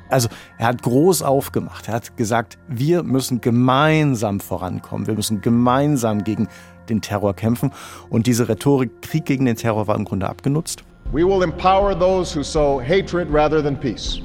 Also 0.09 0.29
er 0.57 0.67
hat 0.67 0.83
groß 0.83 1.21
aufgemacht. 1.23 1.87
Er 1.87 1.95
hat 1.95 2.17
gesagt, 2.17 2.57
wir 2.67 3.03
müssen 3.03 3.41
gemeinsam 3.41 4.39
vorankommen. 4.39 5.07
Wir 5.07 5.15
müssen 5.15 5.41
gemeinsam 5.41 6.23
gegen 6.23 6.47
den 6.89 7.01
Terror 7.01 7.33
kämpfen. 7.33 7.71
Und 8.09 8.27
diese 8.27 8.47
Rhetorik, 8.47 9.01
Krieg 9.01 9.25
gegen 9.25 9.45
den 9.45 9.55
Terror, 9.55 9.87
war 9.87 9.95
im 9.95 10.05
Grunde 10.05 10.29
abgenutzt. 10.29 10.83
We 11.11 11.23
will 11.23 11.43
empower 11.43 11.97
those 11.97 12.35
who 12.35 12.43
sow 12.43 12.79
hatred 12.79 13.29
rather 13.31 13.61
than 13.61 13.75
peace. 13.79 14.21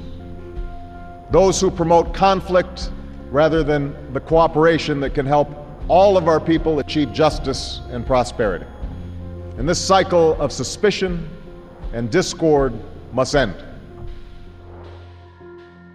Those 1.31 1.63
who 1.63 1.71
promote 1.71 2.13
conflict 2.13 2.91
rather 3.31 3.63
than 3.63 3.93
the 4.13 4.19
cooperation 4.19 4.99
that 5.01 5.13
can 5.13 5.25
help 5.25 5.47
all 5.87 6.17
of 6.17 6.27
our 6.27 6.39
people 6.39 6.79
achieve 6.79 7.13
justice 7.13 7.81
and 7.91 8.05
prosperity. 8.05 8.65
And 9.57 9.67
this 9.67 9.79
cycle 9.79 10.39
of 10.41 10.51
suspicion 10.51 11.29
and 11.93 12.09
discord 12.09 12.73
must 13.13 13.35
end. 13.35 13.53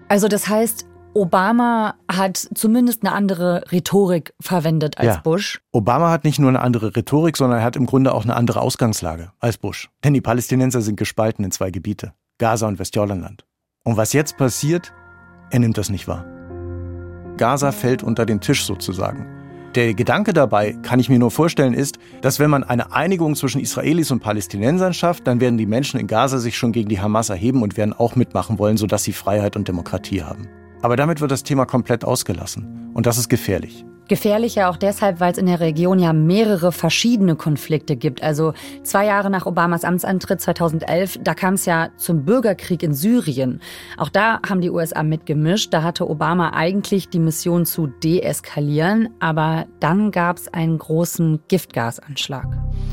Also 0.08 0.28
das 0.28 0.48
heißt, 0.48 0.86
Obama 1.14 1.94
hat 2.12 2.36
zumindest 2.54 3.02
eine 3.02 3.12
andere 3.12 3.64
Rhetorik 3.72 4.34
verwendet 4.40 4.98
als 4.98 5.16
ja. 5.16 5.20
Bush. 5.20 5.60
Obama 5.72 6.10
hat 6.10 6.25
nicht 6.25 6.38
nur 6.38 6.50
eine 6.50 6.60
andere 6.60 6.94
Rhetorik, 6.94 7.36
sondern 7.36 7.60
er 7.60 7.64
hat 7.64 7.75
im 7.75 7.86
Grunde 7.86 8.12
auch 8.12 8.25
eine 8.25 8.36
andere 8.36 8.60
Ausgangslage 8.60 9.32
als 9.40 9.56
Bush. 9.56 9.88
Denn 10.04 10.12
die 10.12 10.20
Palästinenser 10.20 10.82
sind 10.82 10.96
gespalten 10.96 11.44
in 11.44 11.50
zwei 11.50 11.70
Gebiete, 11.70 12.12
Gaza 12.38 12.68
und 12.68 12.78
Westjordanland. 12.78 13.46
Und 13.82 13.96
was 13.96 14.12
jetzt 14.12 14.36
passiert, 14.36 14.92
er 15.50 15.60
nimmt 15.60 15.78
das 15.78 15.88
nicht 15.88 16.06
wahr. 16.06 16.26
Gaza 17.38 17.72
fällt 17.72 18.02
unter 18.02 18.26
den 18.26 18.40
Tisch 18.40 18.64
sozusagen. 18.64 19.35
Der 19.76 19.92
Gedanke 19.92 20.33
dabei, 20.33 20.73
kann 20.73 21.00
ich 21.00 21.11
mir 21.11 21.18
nur 21.18 21.30
vorstellen, 21.30 21.75
ist, 21.75 21.99
dass 22.23 22.40
wenn 22.40 22.49
man 22.49 22.64
eine 22.64 22.92
Einigung 22.92 23.37
zwischen 23.37 23.61
Israelis 23.61 24.11
und 24.11 24.21
Palästinensern 24.21 24.95
schafft, 24.95 25.26
dann 25.26 25.38
werden 25.38 25.59
die 25.59 25.66
Menschen 25.66 26.00
in 26.00 26.06
Gaza 26.06 26.38
sich 26.38 26.56
schon 26.56 26.73
gegen 26.73 26.88
die 26.88 26.99
Hamas 26.99 27.28
erheben 27.28 27.62
und 27.62 27.76
werden 27.76 27.92
auch 27.92 28.16
mitmachen 28.16 28.59
wollen, 28.59 28.78
sodass 28.78 29.04
sie 29.04 29.12
Freiheit 29.12 29.54
und 29.54 29.68
Demokratie 29.68 30.23
haben. 30.23 30.49
Aber 30.80 30.97
damit 30.97 31.21
wird 31.21 31.30
das 31.30 31.42
Thema 31.42 31.66
komplett 31.66 32.06
ausgelassen. 32.06 32.90
Und 32.95 33.04
das 33.04 33.18
ist 33.18 33.28
gefährlich. 33.28 33.85
Gefährlicher 34.08 34.70
auch 34.70 34.76
deshalb, 34.76 35.20
weil 35.20 35.32
es 35.32 35.38
in 35.38 35.46
der 35.46 35.60
Region 35.60 35.98
ja 35.98 36.12
mehrere 36.12 36.72
verschiedene 36.72 37.34
Konflikte 37.36 37.96
gibt. 37.96 38.22
Also 38.22 38.52
zwei 38.82 39.06
Jahre 39.06 39.30
nach 39.30 39.46
Obamas 39.46 39.84
Amtsantritt 39.84 40.40
2011, 40.40 41.18
da 41.22 41.34
kam 41.34 41.54
es 41.54 41.66
ja 41.66 41.88
zum 41.96 42.25
Bürgerkrieg 42.25 42.82
in 42.82 42.94
Syrien. 42.94 43.60
Auch 43.96 44.08
da 44.08 44.40
haben 44.48 44.60
die 44.60 44.70
USA 44.70 45.02
mitgemischt. 45.02 45.72
Da 45.72 45.82
hatte 45.82 46.08
Obama 46.08 46.50
eigentlich 46.50 47.08
die 47.08 47.18
Mission 47.18 47.66
zu 47.66 47.88
deeskalieren, 47.88 49.08
aber 49.18 49.66
dann 49.80 50.10
gab 50.10 50.36
es 50.36 50.48
einen 50.48 50.78
großen 50.78 51.40
Giftgasanschlag. 51.48 52.46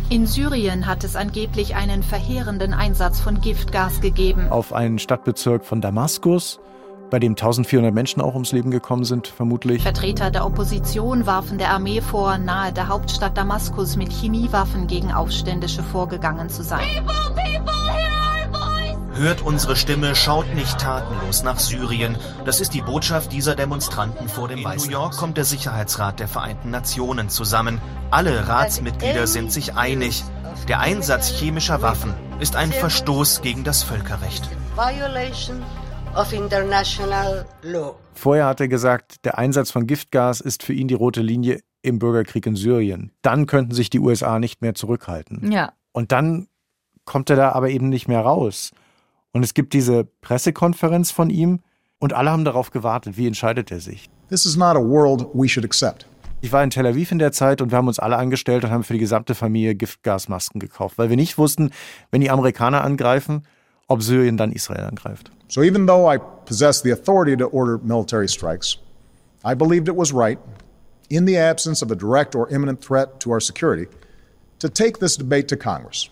In 0.09 0.25
Syrien 0.27 0.87
hat 0.87 1.03
es 1.03 1.15
angeblich 1.15 1.75
einen 1.75 2.03
verheerenden 2.03 2.73
Einsatz 2.73 3.19
von 3.19 3.39
Giftgas 3.41 4.01
gegeben. 4.01 4.47
Auf 4.49 4.73
einen 4.73 4.99
Stadtbezirk 4.99 5.65
von 5.65 5.81
Damaskus 5.81 6.59
bei 7.13 7.19
dem 7.19 7.33
1400 7.33 7.93
Menschen 7.93 8.21
auch 8.21 8.33
ums 8.33 8.53
Leben 8.53 8.71
gekommen 8.71 9.03
sind, 9.03 9.27
vermutlich. 9.27 9.83
Vertreter 9.83 10.31
der 10.31 10.47
Opposition 10.47 11.27
warfen 11.27 11.59
der 11.59 11.69
Armee 11.69 12.01
vor, 12.01 12.39
nahe 12.39 12.73
der 12.73 12.87
Hauptstadt 12.87 13.37
Damaskus 13.37 13.95
mit 13.97 14.11
Chemiewaffen 14.11 14.87
gegen 14.87 15.11
Aufständische 15.11 15.83
vorgegangen 15.83 16.49
zu 16.49 16.63
sein. 16.63 16.81
People, 17.05 17.13
people, 17.35 17.73
Hört 19.15 19.43
unsere 19.43 19.75
Stimme, 19.75 20.15
schaut 20.15 20.55
nicht 20.55 20.79
tatenlos 20.79 21.43
nach 21.43 21.59
Syrien. 21.59 22.17
Das 22.45 22.59
ist 22.59 22.73
die 22.73 22.81
Botschaft 22.81 23.31
dieser 23.31 23.53
Demonstranten 23.53 24.27
vor 24.27 24.47
dem 24.47 24.57
In 24.57 24.65
Weißen 24.65 24.89
New 24.89 24.97
York 24.97 25.15
kommt 25.15 25.37
der 25.37 25.45
Sicherheitsrat 25.45 26.19
der 26.19 26.27
Vereinten 26.27 26.71
Nationen 26.71 27.29
zusammen. 27.29 27.79
Alle 28.09 28.47
Ratsmitglieder 28.47 29.27
sind 29.27 29.51
sich 29.51 29.75
einig. 29.75 30.23
Der 30.67 30.79
Einsatz 30.79 31.29
chemischer 31.29 31.83
Waffen 31.83 32.15
ist 32.39 32.55
ein 32.55 32.71
Verstoß 32.71 33.43
gegen 33.43 33.63
das 33.63 33.83
Völkerrecht. 33.83 34.49
Of 36.15 36.31
international 36.31 37.43
law. 37.63 37.95
Vorher 38.13 38.45
hat 38.45 38.61
er 38.61 38.67
gesagt, 38.67 39.25
der 39.25 39.39
Einsatz 39.39 39.71
von 39.71 39.87
Giftgas 39.87 40.41
ist 40.41 40.61
für 40.61 40.73
ihn 40.73 40.87
die 40.87 40.93
rote 40.93 41.21
Linie 41.21 41.61
im 41.81 41.97
Bürgerkrieg 41.97 42.45
in 42.45 42.55
Syrien. 42.55 43.11
Dann 43.23 43.47
könnten 43.47 43.73
sich 43.73 43.89
die 43.89 43.99
USA 43.99 44.37
nicht 44.37 44.61
mehr 44.61 44.75
zurückhalten. 44.75 45.51
Ja. 45.51 45.73
Und 45.91 46.11
dann 46.11 46.47
kommt 47.05 47.31
er 47.31 47.35
da 47.35 47.51
aber 47.53 47.71
eben 47.71 47.89
nicht 47.89 48.07
mehr 48.07 48.19
raus. 48.19 48.73
Und 49.31 49.43
es 49.43 49.55
gibt 49.55 49.73
diese 49.73 50.03
Pressekonferenz 50.03 51.09
von 51.09 51.31
ihm 51.31 51.61
und 51.97 52.13
alle 52.13 52.29
haben 52.29 52.45
darauf 52.45 52.69
gewartet. 52.69 53.17
Wie 53.17 53.25
entscheidet 53.25 53.71
er 53.71 53.79
sich? 53.79 54.11
This 54.29 54.45
is 54.45 54.55
not 54.55 54.75
a 54.75 54.81
world 54.81 55.27
we 55.33 55.49
should 55.49 55.65
accept. 55.65 56.07
Ich 56.41 56.51
war 56.51 56.63
in 56.63 56.69
Tel 56.69 56.85
Aviv 56.85 57.11
in 57.11 57.17
der 57.19 57.31
Zeit 57.31 57.59
und 57.59 57.71
wir 57.71 57.77
haben 57.79 57.87
uns 57.87 57.97
alle 57.97 58.17
angestellt 58.17 58.63
und 58.63 58.69
haben 58.69 58.83
für 58.83 58.93
die 58.93 58.99
gesamte 58.99 59.33
Familie 59.33 59.73
Giftgasmasken 59.73 60.59
gekauft, 60.59 60.99
weil 60.99 61.09
wir 61.09 61.17
nicht 61.17 61.39
wussten, 61.39 61.71
wenn 62.11 62.21
die 62.21 62.29
Amerikaner 62.29 62.83
angreifen, 62.83 63.47
ob 63.87 64.01
Syrien 64.01 64.37
dann 64.37 64.51
Israel 64.51 64.85
angreift. 64.85 65.31
So 65.47 65.61
even 65.61 65.85
though 65.85 66.11
I 66.11 66.17
possess 66.17 66.81
the 66.81 66.91
authority 66.91 67.37
to 67.37 67.47
order 67.47 67.79
military 67.83 68.27
strikes, 68.27 68.77
I 69.45 69.55
believed 69.55 69.87
it 69.87 69.95
was 69.95 70.13
right, 70.13 70.39
in 71.09 71.25
the 71.27 71.37
absence 71.37 71.83
of 71.83 71.91
a 71.91 71.95
direct 71.95 72.35
or 72.35 72.49
imminent 72.49 72.81
threat 72.81 73.19
to 73.19 73.31
our 73.31 73.41
security, 73.41 73.87
to 74.59 74.69
take 74.69 74.99
this 74.99 75.17
debate 75.17 75.47
to 75.49 75.57
Congress. 75.57 76.09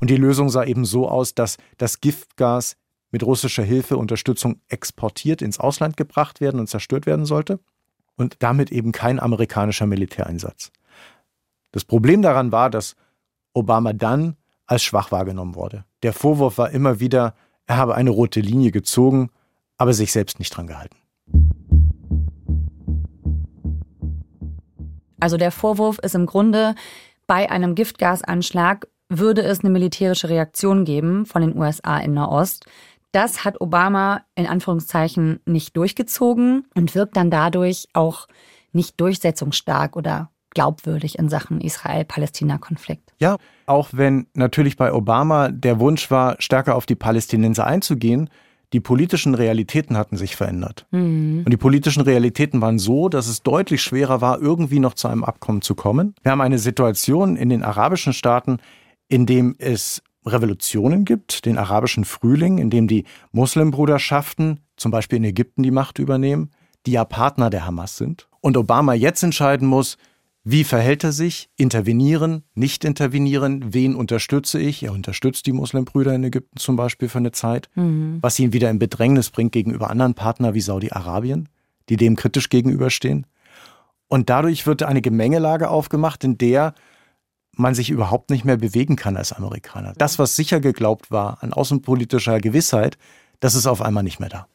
Und 0.00 0.10
die 0.10 0.16
Lösung 0.16 0.50
sah 0.50 0.64
eben 0.64 0.84
so 0.84 1.08
aus, 1.08 1.34
dass 1.34 1.56
das 1.78 2.00
Giftgas 2.00 2.76
mit 3.10 3.22
russischer 3.22 3.62
Hilfe 3.62 3.96
Unterstützung 3.96 4.60
exportiert 4.68 5.40
ins 5.40 5.58
Ausland 5.58 5.96
gebracht 5.96 6.40
werden 6.40 6.60
und 6.60 6.68
zerstört 6.68 7.06
werden 7.06 7.24
sollte 7.24 7.60
und 8.16 8.36
damit 8.40 8.72
eben 8.72 8.92
kein 8.92 9.20
amerikanischer 9.20 9.86
Militäreinsatz. 9.86 10.70
Das 11.72 11.84
Problem 11.84 12.20
daran 12.20 12.52
war, 12.52 12.68
dass 12.68 12.96
Obama 13.54 13.92
dann 13.92 14.36
als 14.66 14.82
schwach 14.82 15.10
wahrgenommen 15.12 15.54
wurde. 15.54 15.84
Der 16.02 16.12
Vorwurf 16.12 16.58
war 16.58 16.70
immer 16.70 17.00
wieder, 17.00 17.34
er 17.66 17.76
habe 17.76 17.94
eine 17.94 18.10
rote 18.10 18.40
Linie 18.40 18.70
gezogen, 18.70 19.30
aber 19.76 19.92
sich 19.92 20.12
selbst 20.12 20.38
nicht 20.38 20.50
dran 20.50 20.66
gehalten. 20.66 20.96
Also 25.18 25.36
der 25.36 25.50
Vorwurf 25.50 25.98
ist 25.98 26.14
im 26.14 26.26
Grunde, 26.26 26.74
bei 27.26 27.50
einem 27.50 27.74
Giftgasanschlag 27.74 28.86
würde 29.08 29.42
es 29.42 29.60
eine 29.60 29.70
militärische 29.70 30.28
Reaktion 30.28 30.84
geben 30.84 31.26
von 31.26 31.42
den 31.42 31.56
USA 31.56 31.98
in 31.98 32.14
Nahost. 32.14 32.66
Das 33.12 33.44
hat 33.44 33.60
Obama 33.60 34.24
in 34.34 34.46
Anführungszeichen 34.46 35.40
nicht 35.46 35.76
durchgezogen 35.76 36.66
und 36.74 36.94
wirkt 36.94 37.16
dann 37.16 37.30
dadurch 37.30 37.88
auch 37.92 38.26
nicht 38.72 39.00
durchsetzungsstark 39.00 39.96
oder 39.96 40.30
glaubwürdig 40.56 41.18
in 41.18 41.28
Sachen 41.28 41.60
Israel-Palästina-Konflikt. 41.60 43.12
Ja, 43.20 43.36
auch 43.66 43.90
wenn 43.92 44.26
natürlich 44.32 44.78
bei 44.78 44.90
Obama 44.90 45.50
der 45.50 45.78
Wunsch 45.80 46.10
war, 46.10 46.36
stärker 46.38 46.76
auf 46.76 46.86
die 46.86 46.94
Palästinenser 46.94 47.66
einzugehen, 47.66 48.30
die 48.72 48.80
politischen 48.80 49.34
Realitäten 49.34 49.98
hatten 49.98 50.16
sich 50.16 50.34
verändert. 50.34 50.86
Mhm. 50.92 51.42
Und 51.44 51.50
die 51.50 51.58
politischen 51.58 52.00
Realitäten 52.00 52.62
waren 52.62 52.78
so, 52.78 53.10
dass 53.10 53.28
es 53.28 53.42
deutlich 53.42 53.82
schwerer 53.82 54.22
war, 54.22 54.40
irgendwie 54.40 54.80
noch 54.80 54.94
zu 54.94 55.08
einem 55.08 55.24
Abkommen 55.24 55.60
zu 55.60 55.74
kommen. 55.74 56.14
Wir 56.22 56.32
haben 56.32 56.40
eine 56.40 56.58
Situation 56.58 57.36
in 57.36 57.50
den 57.50 57.62
arabischen 57.62 58.14
Staaten, 58.14 58.56
in 59.08 59.26
dem 59.26 59.56
es 59.58 60.02
Revolutionen 60.24 61.04
gibt, 61.04 61.44
den 61.44 61.58
arabischen 61.58 62.06
Frühling, 62.06 62.56
in 62.56 62.70
dem 62.70 62.88
die 62.88 63.04
Muslimbruderschaften, 63.30 64.60
zum 64.78 64.90
Beispiel 64.90 65.18
in 65.18 65.24
Ägypten, 65.24 65.62
die 65.62 65.70
Macht 65.70 65.98
übernehmen, 65.98 66.50
die 66.86 66.92
ja 66.92 67.04
Partner 67.04 67.50
der 67.50 67.66
Hamas 67.66 67.98
sind. 67.98 68.26
Und 68.40 68.56
Obama 68.56 68.94
jetzt 68.94 69.22
entscheiden 69.22 69.68
muss, 69.68 69.98
wie 70.48 70.62
verhält 70.62 71.02
er 71.02 71.10
sich? 71.10 71.50
Intervenieren, 71.56 72.44
nicht 72.54 72.84
intervenieren? 72.84 73.74
Wen 73.74 73.96
unterstütze 73.96 74.60
ich? 74.60 74.84
Er 74.84 74.92
unterstützt 74.92 75.46
die 75.46 75.52
Muslimbrüder 75.52 76.14
in 76.14 76.22
Ägypten 76.22 76.56
zum 76.56 76.76
Beispiel 76.76 77.08
für 77.08 77.18
eine 77.18 77.32
Zeit, 77.32 77.68
mhm. 77.74 78.18
was 78.20 78.38
ihn 78.38 78.52
wieder 78.52 78.70
in 78.70 78.78
Bedrängnis 78.78 79.30
bringt 79.30 79.50
gegenüber 79.50 79.90
anderen 79.90 80.14
Partnern 80.14 80.54
wie 80.54 80.60
Saudi-Arabien, 80.60 81.48
die 81.88 81.96
dem 81.96 82.14
kritisch 82.14 82.48
gegenüberstehen. 82.48 83.26
Und 84.06 84.30
dadurch 84.30 84.68
wird 84.68 84.84
eine 84.84 85.02
Gemengelage 85.02 85.68
aufgemacht, 85.68 86.22
in 86.22 86.38
der 86.38 86.74
man 87.50 87.74
sich 87.74 87.90
überhaupt 87.90 88.30
nicht 88.30 88.44
mehr 88.44 88.56
bewegen 88.56 88.94
kann 88.94 89.16
als 89.16 89.32
Amerikaner. 89.32 89.94
Das, 89.98 90.20
was 90.20 90.36
sicher 90.36 90.60
geglaubt 90.60 91.10
war 91.10 91.42
an 91.42 91.52
außenpolitischer 91.52 92.38
Gewissheit, 92.38 92.98
das 93.40 93.56
ist 93.56 93.66
auf 93.66 93.82
einmal 93.82 94.04
nicht 94.04 94.20
mehr 94.20 94.28
da. 94.28 94.46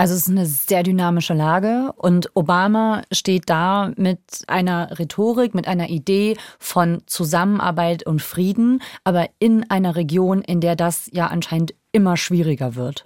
Also 0.00 0.14
es 0.14 0.20
ist 0.20 0.30
eine 0.30 0.46
sehr 0.46 0.82
dynamische 0.82 1.34
Lage 1.34 1.92
und 1.94 2.30
Obama 2.32 3.02
steht 3.12 3.50
da 3.50 3.92
mit 3.96 4.18
einer 4.46 4.98
Rhetorik, 4.98 5.54
mit 5.54 5.68
einer 5.68 5.90
Idee 5.90 6.38
von 6.58 7.02
Zusammenarbeit 7.04 8.06
und 8.06 8.22
Frieden, 8.22 8.80
aber 9.04 9.28
in 9.40 9.70
einer 9.70 9.96
Region, 9.96 10.40
in 10.40 10.62
der 10.62 10.74
das 10.74 11.10
ja 11.12 11.26
anscheinend 11.26 11.74
immer 11.92 12.16
schwieriger 12.16 12.76
wird. 12.76 13.04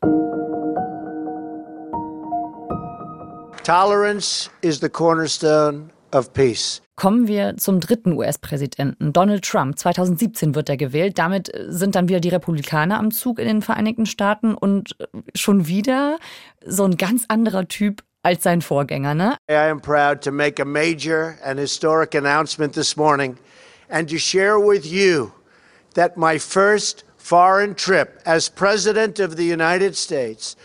Tolerance 3.64 4.48
is 4.60 4.78
the 4.78 4.88
cornerstone 4.88 5.90
of 6.14 6.32
peace. 6.32 6.80
Kommen 6.96 7.26
wir 7.26 7.56
zum 7.56 7.80
dritten 7.80 8.12
US-Präsidenten, 8.12 9.12
Donald 9.12 9.44
Trump. 9.44 9.78
2017 9.78 10.54
wird 10.54 10.68
er 10.68 10.76
gewählt. 10.76 11.18
Damit 11.18 11.50
sind 11.68 11.96
dann 11.96 12.08
wieder 12.08 12.20
die 12.20 12.28
Republikaner 12.28 12.98
am 12.98 13.10
Zug 13.10 13.38
in 13.38 13.48
den 13.48 13.62
Vereinigten 13.62 14.06
Staaten 14.06 14.54
und 14.54 14.96
schon 15.34 15.66
wieder 15.66 16.18
so 16.64 16.84
ein 16.84 16.96
ganz 16.96 17.24
anderer 17.28 17.66
Typ 17.66 18.02
als 18.22 18.42
sein 18.42 18.62
Vorgänger, 18.62 19.14
ne? 19.14 19.36
I 19.50 19.68
am 19.70 19.80
proud 19.80 20.22
to 20.22 20.32
make 20.32 20.62
a 20.62 20.64
major 20.64 21.36
and 21.44 21.58
historic 21.58 22.14
announcement 22.14 22.74
this 22.74 22.96
morning 22.96 23.36
and 23.90 24.08
to 24.08 24.16
share 24.16 24.58
with 24.58 24.86
you 24.86 25.32
that 25.94 26.16
my 26.16 26.38
first 26.38 27.04
foreign 27.18 27.74
trip 27.74 28.20
as 28.24 28.48
President 28.48 29.18
of 29.18 29.36
the 29.36 29.44
United 29.44 29.96
States 29.96 30.56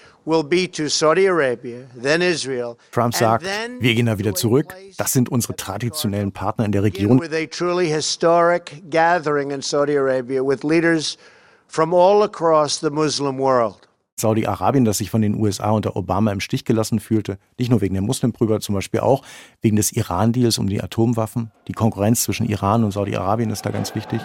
Trump 2.92 3.16
sagt, 3.16 3.46
wir 3.80 3.96
gehen 3.96 4.06
da 4.06 4.18
wieder 4.18 4.36
zurück. 4.36 4.76
Das 4.98 5.12
sind 5.12 5.30
unsere 5.30 5.56
traditionellen 5.56 6.32
Partner 6.32 6.66
in 6.66 6.72
der 6.72 6.84
Region. 6.84 7.18
Saudi-Arabien, 14.20 14.86
das 14.86 14.98
sich 14.98 15.10
von 15.10 15.22
den 15.22 15.36
USA 15.36 15.72
unter 15.72 15.96
Obama 15.96 16.32
im 16.32 16.42
Stich 16.42 16.66
gelassen 16.66 17.00
fühlte, 17.00 17.40
nicht 17.58 17.72
nur 17.72 17.82
wegen 17.82 17.94
der 17.94 18.04
Muslimbrüder, 18.04 18.60
zum 18.60 18.76
Beispiel 18.76 19.00
auch 19.00 19.24
wegen 19.62 19.78
des 19.78 19.92
Iran-Deals 19.94 20.58
um 20.58 20.68
die 20.68 20.82
Atomwaffen. 20.82 21.52
Die 21.68 21.74
Konkurrenz 21.74 22.24
zwischen 22.24 22.48
Iran 22.48 22.84
und 22.84 22.92
Saudi-Arabien 22.92 23.50
ist 23.50 23.66
da 23.66 23.72
ganz 23.72 23.96
wichtig. 23.96 24.22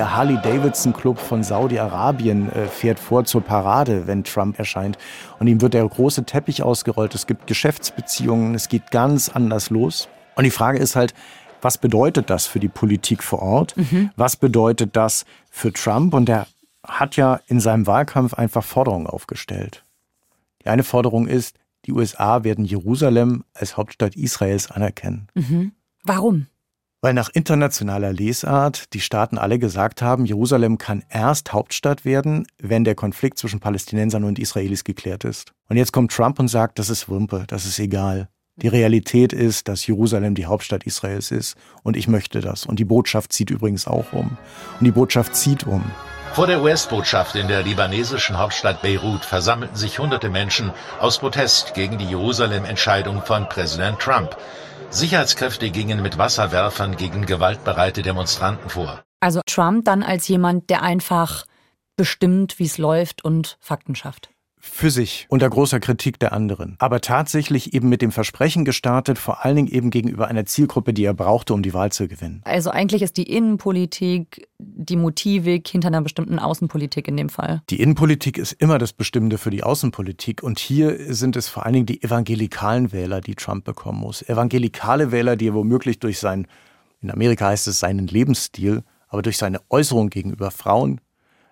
Der 0.00 0.16
Harley-Davidson-Club 0.16 1.18
von 1.18 1.42
Saudi-Arabien 1.42 2.50
äh, 2.52 2.68
fährt 2.68 2.98
vor 2.98 3.26
zur 3.26 3.42
Parade, 3.42 4.06
wenn 4.06 4.24
Trump 4.24 4.58
erscheint. 4.58 4.96
Und 5.38 5.46
ihm 5.46 5.60
wird 5.60 5.74
der 5.74 5.86
große 5.86 6.24
Teppich 6.24 6.62
ausgerollt. 6.62 7.14
Es 7.14 7.26
gibt 7.26 7.46
Geschäftsbeziehungen. 7.46 8.54
Es 8.54 8.70
geht 8.70 8.90
ganz 8.92 9.28
anders 9.28 9.68
los. 9.68 10.08
Und 10.36 10.44
die 10.44 10.50
Frage 10.50 10.78
ist 10.78 10.96
halt, 10.96 11.12
was 11.60 11.76
bedeutet 11.76 12.30
das 12.30 12.46
für 12.46 12.60
die 12.60 12.70
Politik 12.70 13.22
vor 13.22 13.42
Ort? 13.42 13.76
Mhm. 13.76 14.10
Was 14.16 14.36
bedeutet 14.36 14.96
das 14.96 15.26
für 15.50 15.70
Trump? 15.70 16.14
Und 16.14 16.30
er 16.30 16.46
hat 16.82 17.16
ja 17.16 17.38
in 17.46 17.60
seinem 17.60 17.86
Wahlkampf 17.86 18.32
einfach 18.32 18.64
Forderungen 18.64 19.06
aufgestellt. 19.06 19.84
Die 20.64 20.68
eine 20.68 20.82
Forderung 20.82 21.26
ist, 21.26 21.58
die 21.84 21.92
USA 21.92 22.42
werden 22.42 22.64
Jerusalem 22.64 23.44
als 23.52 23.76
Hauptstadt 23.76 24.16
Israels 24.16 24.70
anerkennen. 24.70 25.28
Mhm. 25.34 25.72
Warum? 26.04 26.46
Weil 27.02 27.14
nach 27.14 27.30
internationaler 27.30 28.12
Lesart 28.12 28.92
die 28.92 29.00
Staaten 29.00 29.38
alle 29.38 29.58
gesagt 29.58 30.02
haben, 30.02 30.26
Jerusalem 30.26 30.76
kann 30.76 31.02
erst 31.08 31.54
Hauptstadt 31.54 32.04
werden, 32.04 32.46
wenn 32.58 32.84
der 32.84 32.94
Konflikt 32.94 33.38
zwischen 33.38 33.58
Palästinensern 33.58 34.24
und 34.24 34.38
Israelis 34.38 34.84
geklärt 34.84 35.24
ist. 35.24 35.52
Und 35.70 35.78
jetzt 35.78 35.92
kommt 35.92 36.12
Trump 36.12 36.38
und 36.38 36.48
sagt, 36.48 36.78
das 36.78 36.90
ist 36.90 37.08
Wumpe, 37.08 37.44
das 37.46 37.64
ist 37.64 37.78
egal. 37.78 38.28
Die 38.56 38.68
Realität 38.68 39.32
ist, 39.32 39.68
dass 39.68 39.86
Jerusalem 39.86 40.34
die 40.34 40.44
Hauptstadt 40.44 40.84
Israels 40.84 41.30
ist 41.30 41.56
und 41.82 41.96
ich 41.96 42.06
möchte 42.06 42.42
das. 42.42 42.66
Und 42.66 42.78
die 42.78 42.84
Botschaft 42.84 43.32
zieht 43.32 43.48
übrigens 43.48 43.86
auch 43.86 44.12
um. 44.12 44.36
Und 44.78 44.84
die 44.84 44.90
Botschaft 44.90 45.34
zieht 45.34 45.66
um. 45.66 45.82
Vor 46.34 46.46
der 46.46 46.62
US-Botschaft 46.62 47.34
in 47.34 47.48
der 47.48 47.62
libanesischen 47.62 48.38
Hauptstadt 48.38 48.82
Beirut 48.82 49.24
versammelten 49.24 49.76
sich 49.76 49.98
hunderte 49.98 50.28
Menschen 50.28 50.70
aus 51.00 51.18
Protest 51.18 51.72
gegen 51.72 51.96
die 51.96 52.04
Jerusalem-Entscheidung 52.04 53.22
von 53.22 53.48
Präsident 53.48 53.98
Trump. 53.98 54.36
Sicherheitskräfte 54.90 55.70
gingen 55.70 56.02
mit 56.02 56.18
Wasserwerfern 56.18 56.96
gegen 56.96 57.24
gewaltbereite 57.24 58.02
Demonstranten 58.02 58.68
vor. 58.68 59.02
Also 59.20 59.40
Trump 59.46 59.84
dann 59.84 60.02
als 60.02 60.26
jemand, 60.28 60.68
der 60.68 60.82
einfach 60.82 61.46
bestimmt, 61.96 62.58
wie 62.58 62.64
es 62.64 62.78
läuft 62.78 63.24
und 63.24 63.56
Fakten 63.60 63.94
schafft 63.94 64.30
für 64.60 64.90
sich 64.90 65.26
unter 65.30 65.48
großer 65.48 65.80
Kritik 65.80 66.18
der 66.18 66.32
anderen, 66.32 66.76
aber 66.78 67.00
tatsächlich 67.00 67.72
eben 67.72 67.88
mit 67.88 68.02
dem 68.02 68.12
Versprechen 68.12 68.64
gestartet, 68.64 69.18
vor 69.18 69.44
allen 69.44 69.56
Dingen 69.56 69.68
eben 69.68 69.90
gegenüber 69.90 70.28
einer 70.28 70.44
Zielgruppe, 70.44 70.92
die 70.92 71.04
er 71.04 71.14
brauchte, 71.14 71.54
um 71.54 71.62
die 71.62 71.72
Wahl 71.72 71.90
zu 71.90 72.08
gewinnen. 72.08 72.42
Also 72.44 72.70
eigentlich 72.70 73.02
ist 73.02 73.16
die 73.16 73.24
Innenpolitik 73.24 74.48
die 74.58 74.96
Motivik 74.96 75.68
hinter 75.68 75.88
einer 75.88 76.02
bestimmten 76.02 76.38
Außenpolitik 76.38 77.08
in 77.08 77.16
dem 77.16 77.30
Fall. 77.30 77.62
Die 77.70 77.80
Innenpolitik 77.80 78.36
ist 78.36 78.52
immer 78.52 78.78
das 78.78 78.92
Bestimmende 78.92 79.38
für 79.38 79.50
die 79.50 79.62
Außenpolitik 79.62 80.42
und 80.42 80.58
hier 80.58 81.14
sind 81.14 81.36
es 81.36 81.48
vor 81.48 81.64
allen 81.64 81.74
Dingen 81.74 81.86
die 81.86 82.02
evangelikalen 82.02 82.92
Wähler, 82.92 83.20
die 83.22 83.34
Trump 83.34 83.64
bekommen 83.64 84.00
muss. 84.00 84.22
Evangelikale 84.22 85.10
Wähler, 85.12 85.36
die 85.36 85.48
er 85.48 85.54
womöglich 85.54 85.98
durch 85.98 86.18
seinen, 86.18 86.46
in 87.00 87.10
Amerika 87.10 87.46
heißt 87.46 87.66
es 87.68 87.78
seinen 87.78 88.06
Lebensstil, 88.06 88.82
aber 89.08 89.22
durch 89.22 89.38
seine 89.38 89.60
Äußerung 89.70 90.10
gegenüber 90.10 90.50
Frauen, 90.50 91.00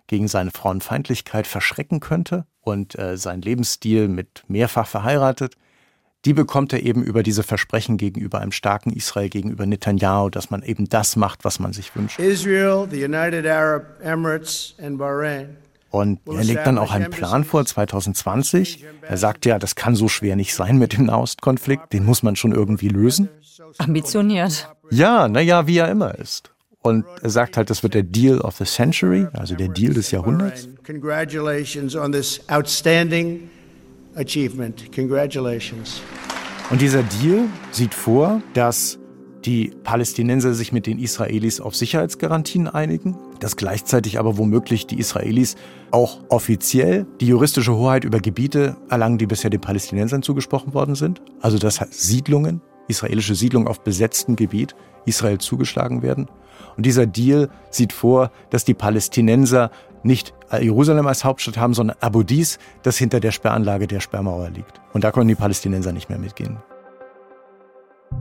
gegen 0.07 0.29
seine 0.29 0.51
Frauenfeindlichkeit 0.51 1.47
verschrecken 1.47 2.01
könnte 2.01 2.47
und 2.69 2.99
äh, 2.99 3.17
sein 3.17 3.43
Lebensstil 3.43 4.09
mit 4.09 4.45
mehrfach 4.49 4.87
verheiratet, 4.87 5.57
die 6.25 6.33
bekommt 6.33 6.73
er 6.73 6.83
eben 6.83 7.03
über 7.03 7.23
diese 7.23 7.43
Versprechen 7.43 7.97
gegenüber 7.97 8.41
einem 8.41 8.53
starken 8.53 8.93
Israel, 8.93 9.29
gegenüber 9.29 9.67
Netanyahu, 9.67 10.31
dass 10.31 10.51
man 10.51 10.63
eben 10.63 10.89
das 10.89 11.17
macht, 11.17 11.45
was 11.45 11.61
man 11.61 11.73
sich 11.73 11.95
wünscht. 11.95 12.19
Israel, 12.19 12.89
the 12.91 13.05
United 13.05 13.47
Arab 13.47 14.01
Emirates 14.03 14.75
and 14.83 14.99
Bahrain 14.99 15.57
und 15.91 16.21
er 16.27 16.45
legt 16.45 16.67
dann 16.67 16.77
auch 16.79 16.93
einen 16.93 17.11
Plan 17.11 17.45
vor 17.45 17.65
2020. 17.65 18.85
Er 19.03 19.17
sagt 19.17 19.47
ja, 19.47 19.59
das 19.59 19.75
kann 19.75 19.95
so 19.95 20.09
schwer 20.09 20.37
nicht 20.37 20.55
sein 20.55 20.77
mit 20.77 20.93
dem 20.93 21.07
Nahostkonflikt, 21.07 21.93
den 21.93 22.05
muss 22.05 22.23
man 22.23 22.37
schon 22.37 22.53
irgendwie 22.53 22.89
lösen. 22.89 23.29
Ambitioniert. 23.79 24.69
Ja, 24.91 25.29
naja, 25.29 25.67
wie 25.67 25.79
er 25.79 25.91
immer 25.91 26.15
ist. 26.17 26.51
Und 26.83 27.05
er 27.23 27.31
sagt 27.31 27.57
halt, 27.57 27.71
das 27.71 27.83
wird 27.83 27.95
der 27.95 28.05
Deal 28.05 28.41
of 28.41 28.57
the 28.57 28.65
Century, 28.65 29.27
also 29.33 29.55
der 29.57 29.69
Deal 29.69 29.93
des 29.95 30.11
Jahrhunderts. 30.11 30.69
Congratulations 30.87 31.97
on 31.97 32.13
this 32.13 32.41
outstanding 32.49 33.51
achievement. 34.15 34.93
Congratulations. 34.95 36.01
Und 36.71 36.81
dieser 36.81 37.03
Deal 37.03 37.47
sieht 37.73 37.95
vor, 37.95 38.43
dass 38.55 38.99
die 39.45 39.73
Palästinenser 39.83 40.53
sich 40.53 40.73
mit 40.73 40.87
den 40.87 40.99
Israelis 40.99 41.61
auf 41.61 41.75
Sicherheitsgarantien 41.75 42.69
einigen, 42.69 43.17
dass 43.41 43.57
gleichzeitig 43.57 44.19
aber 44.19 44.37
womöglich 44.37 44.87
die 44.87 44.99
Israelis 44.99 45.57
auch 45.91 46.21
offiziell 46.29 47.07
die 47.21 47.29
juristische 47.29 47.75
Hoheit 47.75 48.05
über 48.05 48.19
Gebiete 48.21 48.77
erlangen, 48.91 49.19
die 49.19 49.27
bisher 49.27 49.51
den 49.51 49.61
Palästinensern 49.61 50.23
zugesprochen 50.23 50.75
worden 50.75 50.95
sind. 50.95 51.23
Also 51.41 51.59
dass 51.59 51.81
Siedlungen, 51.91 52.61
israelische 52.89 53.35
Siedlungen 53.35 53.69
auf 53.69 53.81
besetztem 53.81 54.37
Gebiet 54.37 54.75
Israel 55.07 55.39
zugeschlagen 55.39 56.03
werden. 56.03 56.29
Und 56.77 56.87
dieser 56.87 57.07
Deal 57.07 57.49
sieht 57.71 57.93
vor, 57.93 58.31
dass 58.51 58.65
die 58.65 58.75
Palästinenser 58.75 59.71
nicht 60.03 60.35
Jerusalem 60.61 61.07
als 61.07 61.25
Hauptstadt 61.25 61.59
haben, 61.59 61.75
sondern 61.75 61.97
Abu 62.01 62.23
Dis, 62.23 62.59
das 62.83 62.97
hinter 62.97 63.21
der 63.21 63.33
Sperranlage 63.33 63.87
der 63.87 64.01
Sperrmauer 64.01 64.51
liegt. 64.51 64.81
Und 64.93 65.05
da 65.05 65.11
konnten 65.11 65.29
die 65.29 65.35
Palästinenser 65.35 65.93
nicht 65.93 66.09
mehr 66.09 66.19
mitgehen. 66.19 66.59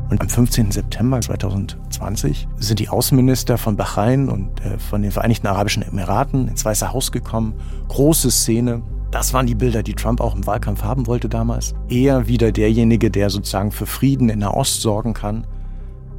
Und 0.10 0.22
am 0.22 0.30
15. 0.30 0.72
September 0.72 1.20
2020 1.20 2.48
sind 2.58 2.80
die 2.80 2.90
Außenminister 2.90 3.58
von 3.58 3.76
Bahrain 3.76 4.30
und 4.30 4.64
äh, 4.64 4.78
von 4.80 5.02
den 5.02 5.12
Vereinigten 5.12 5.48
Arabischen 5.48 5.84
Emiraten 5.84 6.48
ins 6.48 6.64
Weiße 6.64 6.94
Haus 6.94 7.12
gekommen. 7.12 7.56
Große 7.90 8.32
Szene. 8.32 8.82
Das 9.12 9.34
waren 9.34 9.48
die 9.48 9.56
Bilder, 9.56 9.84
die 9.84 9.94
Trump 9.94 10.20
auch 10.20 10.36
im 10.36 10.46
Wahlkampf 10.46 10.84
haben 10.84 11.08
wollte 11.08 11.30
damals. 11.30 11.74
Er 11.88 12.28
wieder 12.28 12.52
derjenige, 12.52 13.10
der 13.10 13.30
sozusagen 13.30 13.72
für 13.72 13.86
Frieden 13.86 14.30
in 14.30 14.42
der 14.42 14.56
Ost 14.56 14.82
sorgen 14.82 15.14
kann. 15.14 15.48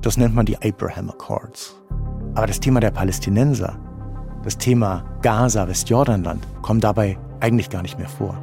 Das 0.00 0.16
nennt 0.16 0.34
man 0.34 0.46
die 0.46 0.56
Abraham 0.56 1.10
Accords. 1.10 1.76
Aber 2.38 2.46
das 2.46 2.60
Thema 2.60 2.78
der 2.78 2.92
Palästinenser, 2.92 3.76
das 4.44 4.56
Thema 4.56 5.04
Gaza, 5.22 5.66
Westjordanland, 5.66 6.46
kommt 6.62 6.84
dabei 6.84 7.18
eigentlich 7.40 7.68
gar 7.68 7.82
nicht 7.82 7.98
mehr 7.98 8.08
vor. 8.08 8.38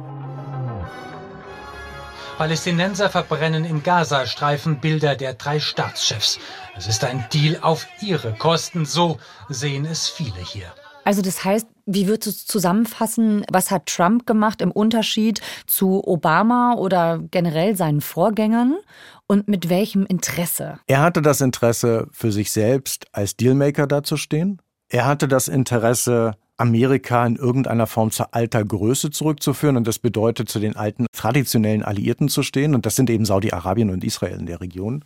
Palästinenser 2.36 3.08
verbrennen 3.08 3.64
im 3.64 3.82
Gazastreifen 3.82 4.80
Bilder 4.80 5.16
der 5.16 5.32
drei 5.32 5.60
Staatschefs. 5.60 6.38
Es 6.76 6.88
ist 6.88 7.04
ein 7.04 7.24
Deal 7.32 7.58
auf 7.62 7.86
ihre 8.02 8.34
Kosten, 8.34 8.84
so 8.84 9.16
sehen 9.48 9.86
es 9.86 10.10
viele 10.10 10.40
hier. 10.40 10.66
Also 11.06 11.22
das 11.22 11.44
heißt, 11.44 11.66
wie 11.86 12.08
würdest 12.08 12.26
du 12.26 12.52
zusammenfassen, 12.52 13.46
was 13.50 13.70
hat 13.70 13.86
Trump 13.86 14.26
gemacht 14.26 14.60
im 14.60 14.72
Unterschied 14.72 15.40
zu 15.66 16.06
Obama 16.06 16.74
oder 16.74 17.20
generell 17.30 17.76
seinen 17.76 18.00
Vorgängern? 18.00 18.76
Und 19.26 19.48
mit 19.48 19.68
welchem 19.68 20.06
Interesse? 20.06 20.78
Er 20.86 21.00
hatte 21.00 21.22
das 21.22 21.40
Interesse, 21.40 22.08
für 22.12 22.32
sich 22.32 22.52
selbst 22.52 23.06
als 23.12 23.36
Dealmaker 23.36 23.86
dazustehen. 23.86 24.60
Er 24.88 25.06
hatte 25.06 25.28
das 25.28 25.48
Interesse, 25.48 26.34
Amerika 26.56 27.26
in 27.26 27.36
irgendeiner 27.36 27.86
Form 27.86 28.10
zur 28.10 28.34
alter 28.34 28.64
Größe 28.64 29.10
zurückzuführen 29.10 29.76
und 29.76 29.86
das 29.86 29.98
bedeutet, 29.98 30.48
zu 30.48 30.58
den 30.58 30.76
alten 30.76 31.06
traditionellen 31.12 31.82
Alliierten 31.82 32.28
zu 32.28 32.42
stehen 32.42 32.74
und 32.74 32.86
das 32.86 32.96
sind 32.96 33.10
eben 33.10 33.24
Saudi-Arabien 33.24 33.90
und 33.90 34.04
Israel 34.04 34.38
in 34.38 34.46
der 34.46 34.60
Region. 34.60 35.04